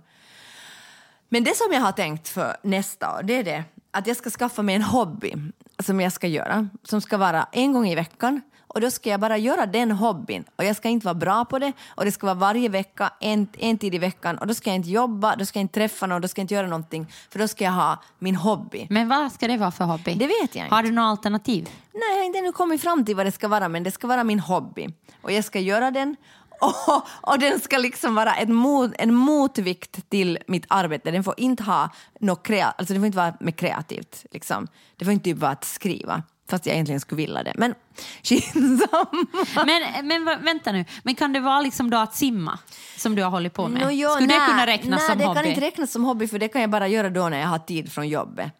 [1.29, 4.29] Men det som jag har tänkt för nästa år, det är det att jag ska
[4.29, 5.33] skaffa mig en hobby
[5.79, 8.41] som jag ska göra, som ska vara en gång i veckan.
[8.69, 10.43] Och då ska jag bara göra den hobbyn.
[10.55, 11.73] Och jag ska inte vara bra på det.
[11.89, 14.37] Och det ska vara varje vecka, en, en tid i veckan.
[14.37, 16.43] Och då ska jag inte jobba, då ska jag inte träffa någon, då ska jag
[16.43, 17.07] inte göra någonting.
[17.29, 18.87] För då ska jag ha min hobby.
[18.89, 20.13] Men vad ska det vara för hobby?
[20.13, 20.75] Det vet jag inte.
[20.75, 21.69] Har du några alternativ?
[21.93, 24.07] Nej, jag har inte ännu kommit fram till vad det ska vara, men det ska
[24.07, 24.87] vara min hobby.
[25.21, 26.15] Och jag ska göra den.
[26.61, 31.11] Och, och den ska liksom vara ett mot, en motvikt till mitt arbete.
[31.11, 31.89] Den får inte ha
[32.19, 34.25] något krea, alltså det får inte vara med kreativt.
[34.31, 34.67] Liksom.
[34.95, 37.53] Det får inte typ vara att skriva, fast jag egentligen skulle vilja det.
[37.57, 37.75] Men
[38.23, 39.25] skitsamma.
[39.65, 42.59] Men, men vänta nu, men kan det vara liksom då att simma
[42.97, 43.81] som du har hållit på med?
[43.81, 45.39] Nå, jo, Skulle det nej, kunna räknas nej, som det hobby?
[45.39, 47.59] kan inte räknas som hobby, för det kan jag bara göra då när jag har
[47.59, 48.51] tid från jobbet.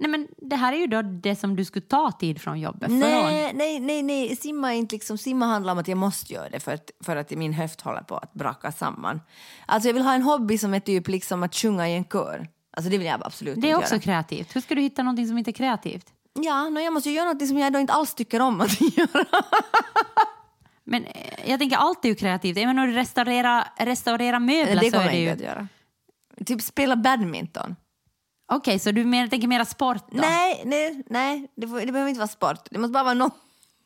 [0.00, 2.88] Nej men det här är ju då det som du skulle ta tid från jobbet
[2.88, 2.98] från.
[2.98, 4.36] Nej, nej, nej, nej.
[4.36, 7.30] Simma, inte liksom, simma handlar om att jag måste göra det för att, för att
[7.30, 9.20] min höft håller på att braka samman.
[9.66, 12.48] Alltså jag vill ha en hobby som är typ liksom att sjunga i en kör.
[12.76, 14.02] Alltså det vill jag absolut Det är inte också göra.
[14.02, 14.56] kreativt.
[14.56, 16.06] Hur ska du hitta någonting som inte är kreativt?
[16.42, 18.80] Ja, no, jag måste ju göra något som jag då inte alls tycker om att
[18.96, 19.24] göra.
[20.84, 22.56] Men eh, jag tänker allt är ju kreativt.
[22.58, 25.20] Även om du restaurerar, restaurerar möbler det så är det jag ju...
[25.30, 25.68] inte att göra.
[26.46, 27.76] Typ spela badminton.
[28.52, 30.18] Okej, så du mer, tänker mera sport då?
[30.20, 31.48] Nej, nej, nej.
[31.56, 32.68] Det, får, det behöver inte vara sport.
[32.70, 33.30] Det måste bara vara nå-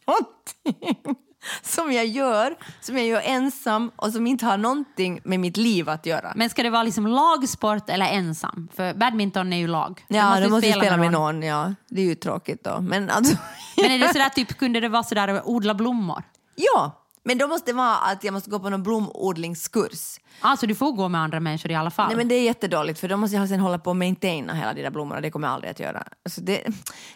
[0.06, 1.16] någonting
[1.62, 5.88] som jag gör, som jag gör ensam och som inte har någonting med mitt liv
[5.88, 6.32] att göra.
[6.36, 8.68] Men ska det vara liksom lagsport eller ensam?
[8.74, 10.04] För badminton är ju lag.
[10.08, 11.42] Ja, måste då ju måste jag spela med någon.
[11.42, 12.80] Ja, det är ju tråkigt då.
[12.80, 13.36] Men alltså...
[13.76, 16.22] Men är det sådär typ, kunde det vara sådär att odla blommor?
[16.54, 20.20] ja, men då måste det vara att jag måste gå på någon blomodlingskurs.
[20.40, 22.06] Alltså du får gå med andra människor i alla fall.
[22.08, 24.74] Nej men det är jättedåligt för då måste jag sen hålla på och maintaina hela
[24.74, 25.20] de där blommorna.
[25.20, 26.04] Det kommer jag aldrig att göra.
[26.24, 26.62] Alltså det,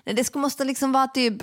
[0.04, 1.42] nej, det ska, måste liksom vara typ...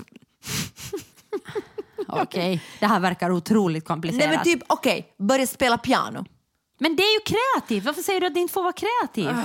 [2.22, 4.28] Okej, det här verkar otroligt komplicerat.
[4.28, 6.24] Nej men typ, okej, börja spela piano.
[6.78, 7.84] Men det är ju kreativt.
[7.84, 9.36] Varför säger du att det inte får vara kreativt?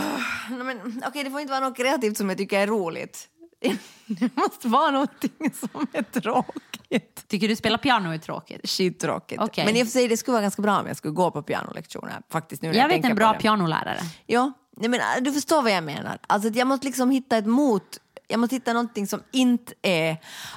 [0.49, 3.27] Nej, men, okej, det får inte vara något kreativt som jag tycker är roligt.
[4.07, 7.27] Det måste vara någonting som är tråkigt.
[7.27, 8.69] Tycker du spela piano är tråkigt?
[8.69, 9.41] Skittråkigt.
[9.41, 9.65] Okej.
[9.65, 11.41] Men i och för sig det skulle vara ganska bra om jag skulle gå på
[11.41, 12.21] pianolektioner.
[12.31, 13.99] Faktiskt, nu Jag jag, vet en bra pianolärare.
[14.25, 16.17] Ja, nej, men äh, du förstår vad jag menar.
[16.27, 17.99] Alltså, jag måste liksom hitta ett mot.
[18.31, 20.11] Jag måste hitta någonting som inte är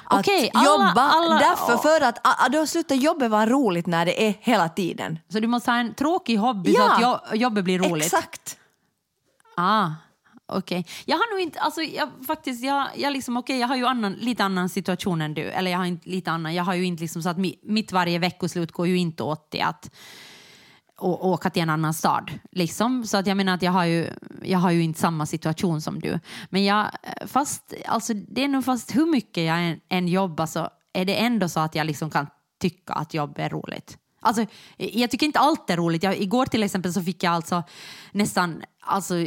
[0.05, 1.01] att Okej, alla- jobba.
[1.01, 5.19] alla- Därför för att ah, då slutar jobbet vara roligt när det är hela tiden.
[5.29, 6.81] Så du måste ha en tråkig hobby Ja.
[6.81, 8.05] så att jo- jobbet blir roligt?
[8.05, 8.57] Exakt.
[9.57, 9.87] Ah,
[10.45, 10.85] okej.
[11.05, 14.13] Jag har nog inte, alltså jag, faktiskt, jag, jag liksom, okej, jag har ju annan,
[14.13, 15.41] lite annan situation än du.
[15.43, 17.91] Eller jag har inte lite annan, jag har ju inte liksom så att mi, mitt
[17.91, 19.91] varje veckoslut går ju inte åt till att
[21.03, 22.31] och åka till en annan stad.
[22.51, 23.05] Liksom.
[23.05, 24.07] Så att jag menar att jag har, ju,
[24.43, 26.19] jag har ju inte samma situation som du.
[26.49, 26.87] Men jag,
[27.27, 31.15] fast, alltså det är nog fast hur mycket jag än, än jobbar så är det
[31.15, 32.27] ändå så att jag liksom kan
[32.61, 33.97] tycka att jobb är roligt.
[34.21, 34.45] Alltså,
[34.77, 36.03] jag tycker inte allt är roligt.
[36.03, 37.63] Jag, igår till exempel så fick jag alltså
[38.11, 39.17] nästan alltså,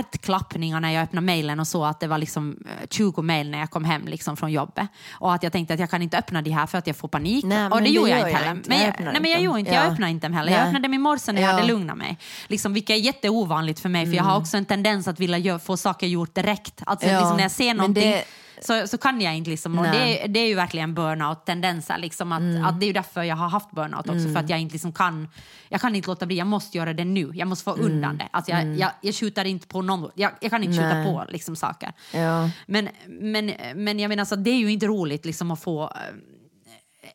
[0.00, 3.58] hjärtklappningar när jag öppnade mejlen och så att det var liksom eh, 20 mejl när
[3.58, 4.88] jag kom hem liksom, från jobbet.
[5.12, 7.08] Och att jag tänkte att jag kan inte öppna de här för att jag får
[7.08, 7.44] panik.
[7.44, 8.50] Nej, och det gjorde jag inte jag heller.
[8.56, 8.68] inte.
[8.68, 9.72] Men Jag jag, nej, men jag gjorde inte.
[9.72, 9.82] Ja.
[9.84, 10.52] Jag öppnade inte dem heller.
[10.52, 10.66] Jag Nej.
[10.66, 11.54] öppnade dem i morse när jag Ja.
[11.54, 12.18] hade lugnat mig.
[12.46, 15.76] Liksom, vilket är jätteovanligt för mig för jag har också en tendens att vilja få
[15.76, 16.82] saker gjort direkt.
[16.86, 18.24] Alltså, Ja, liksom, när jag ser någonting det-
[18.60, 19.50] så, så kan jag inte.
[19.50, 19.78] Liksom.
[19.78, 21.98] Och det, det är ju verkligen burnout-tendenser.
[21.98, 22.64] Liksom, att, Mm.
[22.64, 24.28] att det är ju därför jag har haft burnout också.
[24.32, 25.28] För att jag inte liksom kan,
[25.68, 26.36] jag kan inte låta bli.
[26.38, 27.30] Jag måste göra det nu.
[27.34, 28.28] Jag måste få undan det.
[28.30, 30.10] Alltså, jag, jag, jag skjuter inte på någon.
[30.14, 31.04] Jag, jag kan inte skjuta Mm.
[31.04, 31.14] Nej.
[31.26, 31.92] på liksom, saker.
[32.14, 32.50] Ja.
[32.66, 35.92] Men, men, men jag menar, så det är ju inte roligt liksom, att få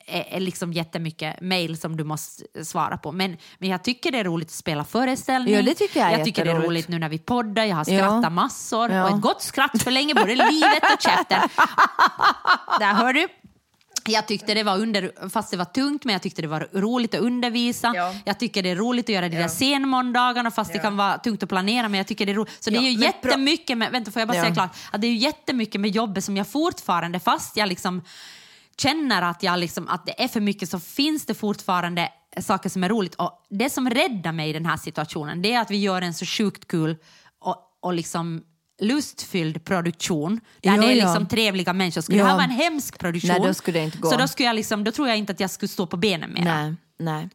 [0.06, 3.12] eh, liksom jättemycket mejl som du måste svara på.
[3.12, 5.54] Men, men jag tycker det är roligt att spela föreställning.
[5.54, 7.64] Ja, det tycker jag är jag tycker det är roligt nu när vi poddar.
[7.66, 7.97] Jag har Ja.
[7.99, 8.91] skrattat massor.
[8.91, 9.04] Ja.
[9.10, 11.49] Och ett gott skratt förlänger både livet och käften.
[12.80, 13.28] Där hör du.
[14.06, 17.14] Jag tyckte det var under, fast det var tungt, men jag tyckte det var roligt
[17.16, 17.91] att undervisa.
[17.95, 18.14] Ja.
[18.26, 21.43] Jag tycker det är roligt att göra de där scenmåndagarna, fast det kan vara tungt
[21.43, 21.89] att planera.
[21.89, 22.64] Men jag tycker det är roligt.
[22.64, 24.43] Så det Ja, är ju jättemycket med, vänta får jag bara Ja.
[24.43, 28.02] säga klart, att det är ju jättemycket med jobbet som jag fortfarande, fast jag liksom
[28.82, 32.10] känner att, jag liksom, att det är för mycket så finns det fortfarande
[32.42, 33.16] saker som är roligt.
[33.16, 36.14] Och det som räddar mig i den här situationen det är att vi gör en
[36.14, 36.98] så sjukt kul
[37.40, 38.44] och, och liksom
[38.82, 41.06] lustfylld produktion där Jo, det är ja.
[41.06, 42.02] liksom trevliga människor.
[42.02, 42.24] Skulle Ja.
[42.24, 44.10] det här vara en hemsk produktion Nej, då skulle det inte gå.
[44.10, 46.34] så då, skulle jag liksom, då tror jag inte att jag skulle stå på benen
[46.34, 46.44] mer.
[46.44, 47.30] Nej, nej.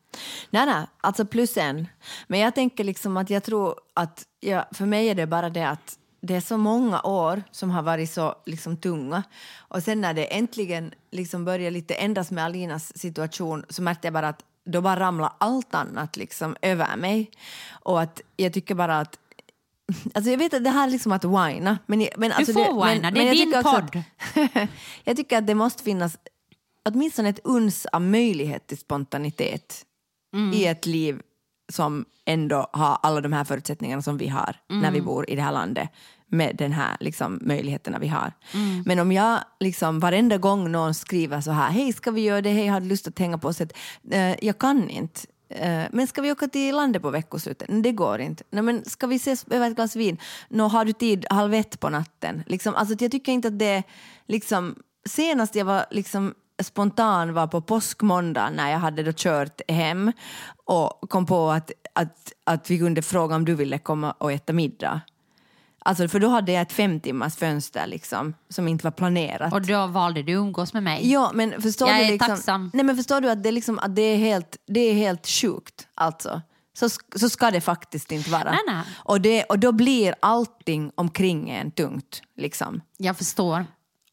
[0.51, 1.87] Nej, nej, alltså plus en.
[2.27, 5.69] Men jag tänker liksom att jag tror att, ja, för mig är det bara det
[5.69, 9.23] att det är så många år som har varit så liksom tunga.
[9.57, 14.15] Och sen när det äntligen liksom börjar lite ändras med Alinas situation så märkte jag
[14.15, 17.31] bara att då bara ramlar allt annat liksom över mig.
[17.71, 19.19] Och att jag tycker bara att
[20.15, 21.79] Alltså jag vet att det här är liksom att whina.
[21.87, 24.03] Men, men alltså får det, whina, men, det är din podd.
[24.55, 24.69] Att,
[25.05, 26.19] jag tycker att det måste finnas
[26.85, 29.87] åtminstone ett uns av möjlighet till spontanitet
[30.35, 30.53] Mm.
[30.53, 31.23] i ett liv
[31.69, 34.93] som ändå har alla de här förutsättningarna som vi har när Mm.
[34.93, 35.89] vi bor i det här landet
[36.29, 38.33] med den här liksom, möjligheterna vi har.
[38.55, 38.83] Mm.
[38.87, 42.51] Men om jag liksom varenda gång någon skriver så här, hej ska vi göra det,
[42.51, 43.61] hej har du lust att hänga på oss?
[43.61, 45.21] Eh, jag kan inte.
[45.49, 47.69] Eh, men ska vi åka till landet på veckoslutet?
[47.83, 48.45] Det går inte.
[48.51, 50.19] Nej, men ska vi ses över ett glas vin?
[50.49, 52.43] Nå, har du tid halv ett på natten?
[52.47, 53.83] Liksom, alltså, jag tycker inte att det
[54.29, 54.75] liksom,
[55.09, 60.13] senast jag var liksom spontan var på påskmåndag när jag hade då kört hem
[60.65, 64.53] och kom på att, att, att vi kunde fråga om du ville komma och äta
[64.53, 65.01] middag.
[65.79, 69.53] Alltså, för då hade jag ett fem timmars fönster liksom, som inte var planerat.
[69.53, 71.11] Och då valde du att umgås med mig.
[71.13, 72.71] Ja, men förstår Jag du är liksom, tacksam.
[72.75, 75.27] Nej, men förstår du att det, är liksom, att det, är, helt, det är helt
[75.27, 76.43] sjukt alltså.
[76.79, 78.51] Så, så ska det faktiskt inte vara.
[78.51, 78.83] Nej, nej.
[78.97, 82.23] Och, det, och då blir allting omkring en tungt.
[82.37, 82.81] Liksom.
[82.97, 83.67] Jag förstår.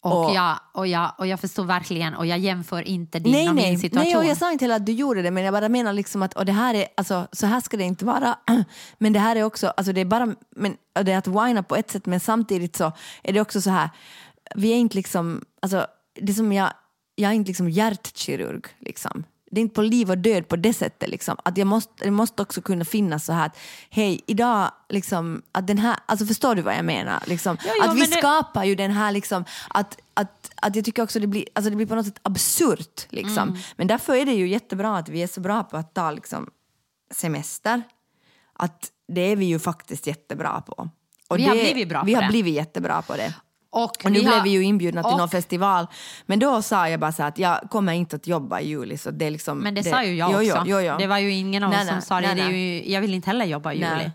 [0.03, 3.49] Och, Och- jag, och, jag, och jag förstår verkligen och jag jämför inte din Nej,
[3.49, 4.09] och min nej, situation.
[4.09, 6.21] nej och jag sa inte heller att du gjorde det men jag bara menar liksom
[6.23, 8.37] att och det här är, alltså, så här ska det inte vara.
[8.97, 11.75] Men det här är också, alltså det är bara, men, det är att whina på
[11.75, 12.91] ett sätt men samtidigt så
[13.23, 13.89] är det också så här,
[14.55, 15.87] vi är inte liksom, alltså
[16.21, 16.69] det som jag,
[17.15, 19.23] jag är inte liksom hjärtkirurg liksom.
[19.53, 21.37] Det är inte på liv och död på det sättet liksom.
[21.45, 23.57] Att jag måste, det måste också kunna finnas så här att
[23.89, 27.23] hej, idag liksom, att den här, alltså förstår du vad jag menar?
[27.27, 30.85] Liksom, Jo, jo, att vi det- skapar ju den här liksom, att, att, att jag
[30.85, 33.05] tycker också det blir, alltså det blir på något sätt absurt.
[33.09, 33.49] Liksom.
[33.49, 33.61] Mm.
[33.75, 36.49] Men därför är det ju jättebra att vi är så bra på att ta liksom,
[37.11, 37.81] semester.
[38.53, 40.89] Att det är vi ju faktiskt jättebra på.
[41.27, 42.29] Och Vi har det, blivit bra Vi på har det.
[42.29, 43.33] blivit jättebra på det.
[43.75, 45.87] Och, Och nu vi blev har- vi ju inbjudna till och- någon festival.
[46.25, 48.97] Men då sa jag bara så att jag kommer inte att jobba i juli.
[48.97, 50.41] Så det är liksom, Men det, sa ju jag också.
[50.43, 50.95] Jo, jo, jo.
[50.99, 52.27] Det var ju ingen av Nej, oss som nej, sa det.
[52.27, 52.83] nej, det är nej.
[52.85, 53.89] ju, jag vill inte heller jobba i Nej.
[53.89, 54.03] juli.
[54.05, 54.11] Eh,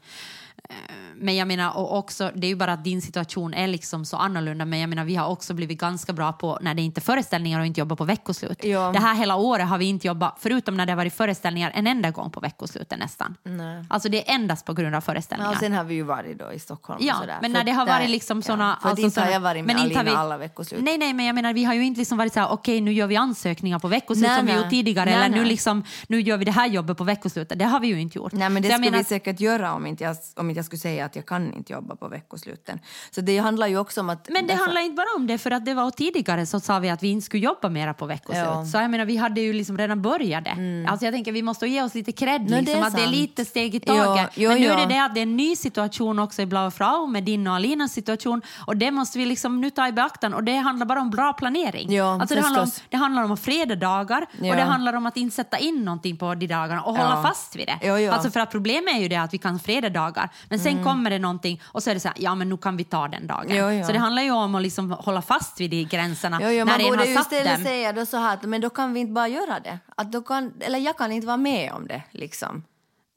[1.21, 4.17] Men jag menar, och också, det är ju bara att din situation är liksom så
[4.17, 4.65] annorlunda.
[4.65, 7.61] Men jag menar, vi har också blivit ganska bra på när det inte är föreställningar
[7.61, 8.65] och inte jobbar på veckoslut.
[8.65, 8.91] Ja.
[8.93, 11.87] Det här hela året har vi inte jobbat, förutom när det har varit föreställningar, en
[11.87, 13.35] enda gång på veckoslutet nästan.
[13.43, 13.85] Nej.
[13.91, 15.53] Alltså det är endast på grund av Ja, föreställningar.
[15.53, 16.99] och sen har vi ju varit då i Stockholm.
[17.03, 17.39] Ja, och sådär.
[17.43, 18.79] men när det har varit liksom såna...
[18.83, 20.81] Ja, alltså inte har jag varit med Alina vi- alla veckoslut.
[20.83, 22.93] Nej, nej, men jag menar vi har ju inte liksom varit så här, okej nu
[22.93, 24.61] gör vi ansökningar på veckoslut Nej, som vi nej.
[24.63, 25.49] gjort tidigare, Nej, eller nu, nej.
[25.49, 27.59] liksom, nu gör vi det här jobbet på veckoslutet.
[27.59, 28.33] Det har vi ju inte gjort.
[28.33, 30.65] Nej men det Så skulle menar, vi säkert göra om inte, jag, om inte jag
[30.65, 32.81] skulle säga att jag kan inte jobba på veckosluten.
[33.11, 34.29] Så det handlar ju också om att...
[34.29, 36.79] Men det därför- handlar inte bara om det, för att det var tidigare så sa
[36.79, 38.45] vi att vi inte skulle jobba mera på veckoslut.
[38.45, 38.65] Ja.
[38.67, 40.87] Så jag menar, vi hade ju liksom redan börjat det.
[40.89, 43.05] Alltså jag tänker vi måste ge oss lite cred, det liksom, är att det är
[43.05, 43.17] sant.
[43.17, 44.31] lite steg i Ja, taget.
[44.35, 44.77] jo, Men nu är ja.
[44.81, 47.55] det det att det är en ny situation också i Blaue Frau med din och
[47.55, 51.01] Alinas situation och det måste vi liksom nu ta i beaktan och det handlar bara
[51.01, 51.93] om bra planering.
[51.93, 54.51] Ja, alltså det, handlar om, det handlar om fredagar Ja.
[54.51, 57.23] och det handlar om att inte sätta in någonting på de dagarna och hålla Ja.
[57.23, 58.09] fast vid det.
[58.13, 60.75] Alltså för att problemet är ju det att vi kan fredagar men Mm.
[60.75, 62.85] sen kommer det någonting och så är det så här, ja men nu kan vi
[62.85, 63.47] ta den dagen.
[63.49, 63.85] Jo, jo.
[63.85, 66.79] Så det handlar ju om att liksom hålla fast vid de gränserna Jo, jo, när
[66.79, 69.61] man borde ju istället säga då så här men då kan vi inte bara göra
[69.61, 69.79] det.
[69.97, 72.63] Att då kan, eller jag kan inte vara med om det liksom.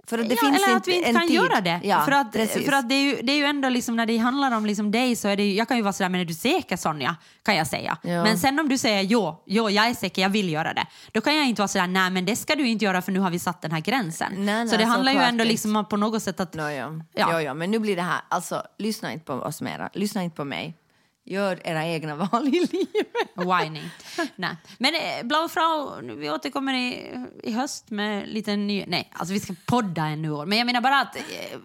[0.07, 1.35] För att det ja, finns eller att vi inte kan tid.
[1.35, 1.79] göra det.
[1.83, 2.65] Ja, för att, precis.
[2.65, 4.91] för att det, är ju, det är ju ändå liksom när det handlar om liksom
[4.91, 7.15] dig så är det ju, jag kan ju vara sådär, men är du säker Sonja?
[7.43, 7.97] Kan jag säga.
[8.01, 8.23] Ja.
[8.23, 10.85] Men sen om du säger jo, jo, jag är säker, jag vill göra det.
[11.11, 13.19] Då kan jag inte vara sådär, nej men det ska du inte göra för nu
[13.19, 14.33] har vi satt den här gränsen.
[14.35, 16.53] Nej, nej, så det handlar ju ändå liksom om på något sätt att...
[16.53, 16.91] No, ja.
[17.13, 17.29] Ja.
[17.31, 20.35] Jo, jo, men nu blir det här, alltså lyssna inte på oss mera, lyssna inte
[20.35, 20.77] på mig.
[21.25, 23.31] Gör era egna val i livet.
[23.35, 23.89] Whining.
[24.35, 24.55] Nej.
[24.77, 28.85] Men eh, Blaue Frau, vi återkommer i, i höst med lite ny...
[28.87, 30.45] Nej, alltså vi ska podda ännu år.
[30.45, 31.15] Men jag menar bara att...
[31.15, 31.59] Eh,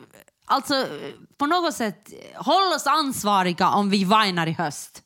[0.45, 0.87] alltså,
[1.39, 5.03] på något sätt, håll oss ansvariga om vi whinar i höst.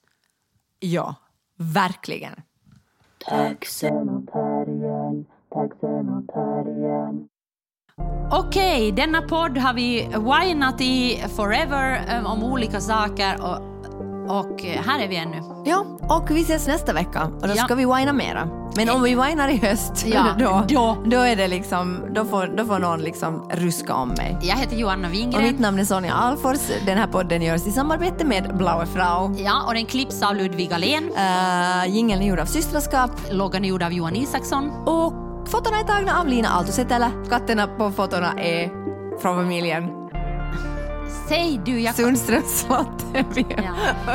[0.81, 1.15] Ja,
[1.57, 2.35] verkligen.
[3.29, 7.29] Terriern, taxen och terriern.
[8.33, 13.70] Okej, denna podd har vi whinat i forever eh, om olika saker och,
[14.39, 15.43] och eh, här är vi ännu.
[15.65, 17.65] Ja, och vi ses nästa vecka och då Ja.
[17.65, 18.49] ska vi whina mera.
[18.77, 20.97] Men om vi whinar i höst, Ja, då, då.
[21.05, 24.37] då är det liksom, då får, då får någon liksom ruska om mig.
[24.43, 25.43] Jag heter Johanna Och Wingren.
[25.43, 26.59] mitt namn är Sonja Alfors.
[26.87, 29.35] Den här podden görs i samarbete med Blaue Frau.
[29.39, 31.05] Ja, och den klipps av Ludvig Alén.
[31.05, 34.71] Uh, jingeln är gjord av Systraskap Loggan är gjord av Johan Isaksson.
[34.87, 35.13] och
[35.49, 37.11] fotona är tagna av Lina Aaltosetälä.
[37.31, 38.69] Katterna på fotona är
[39.23, 40.00] från familjen
[41.29, 43.05] Säg du, jag Sundströms slott.
[43.47, 43.75] Ja,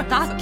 [0.09, 0.41] tack.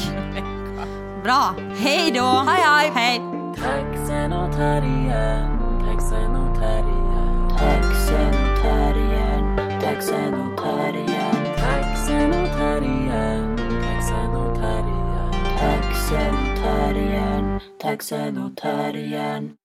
[1.23, 1.55] Bra.
[1.75, 2.43] Hej då.
[2.47, 2.91] Hej, hej.
[2.95, 3.21] Hej.
[3.55, 7.49] Taxen och terriern, taxen och terriern.
[7.49, 11.55] Taxen och terriern, taxen och terriern.
[11.57, 15.33] Taxen och terriern, taxen och terriern.
[15.59, 19.62] Taxen och terriern, taxen och terriern.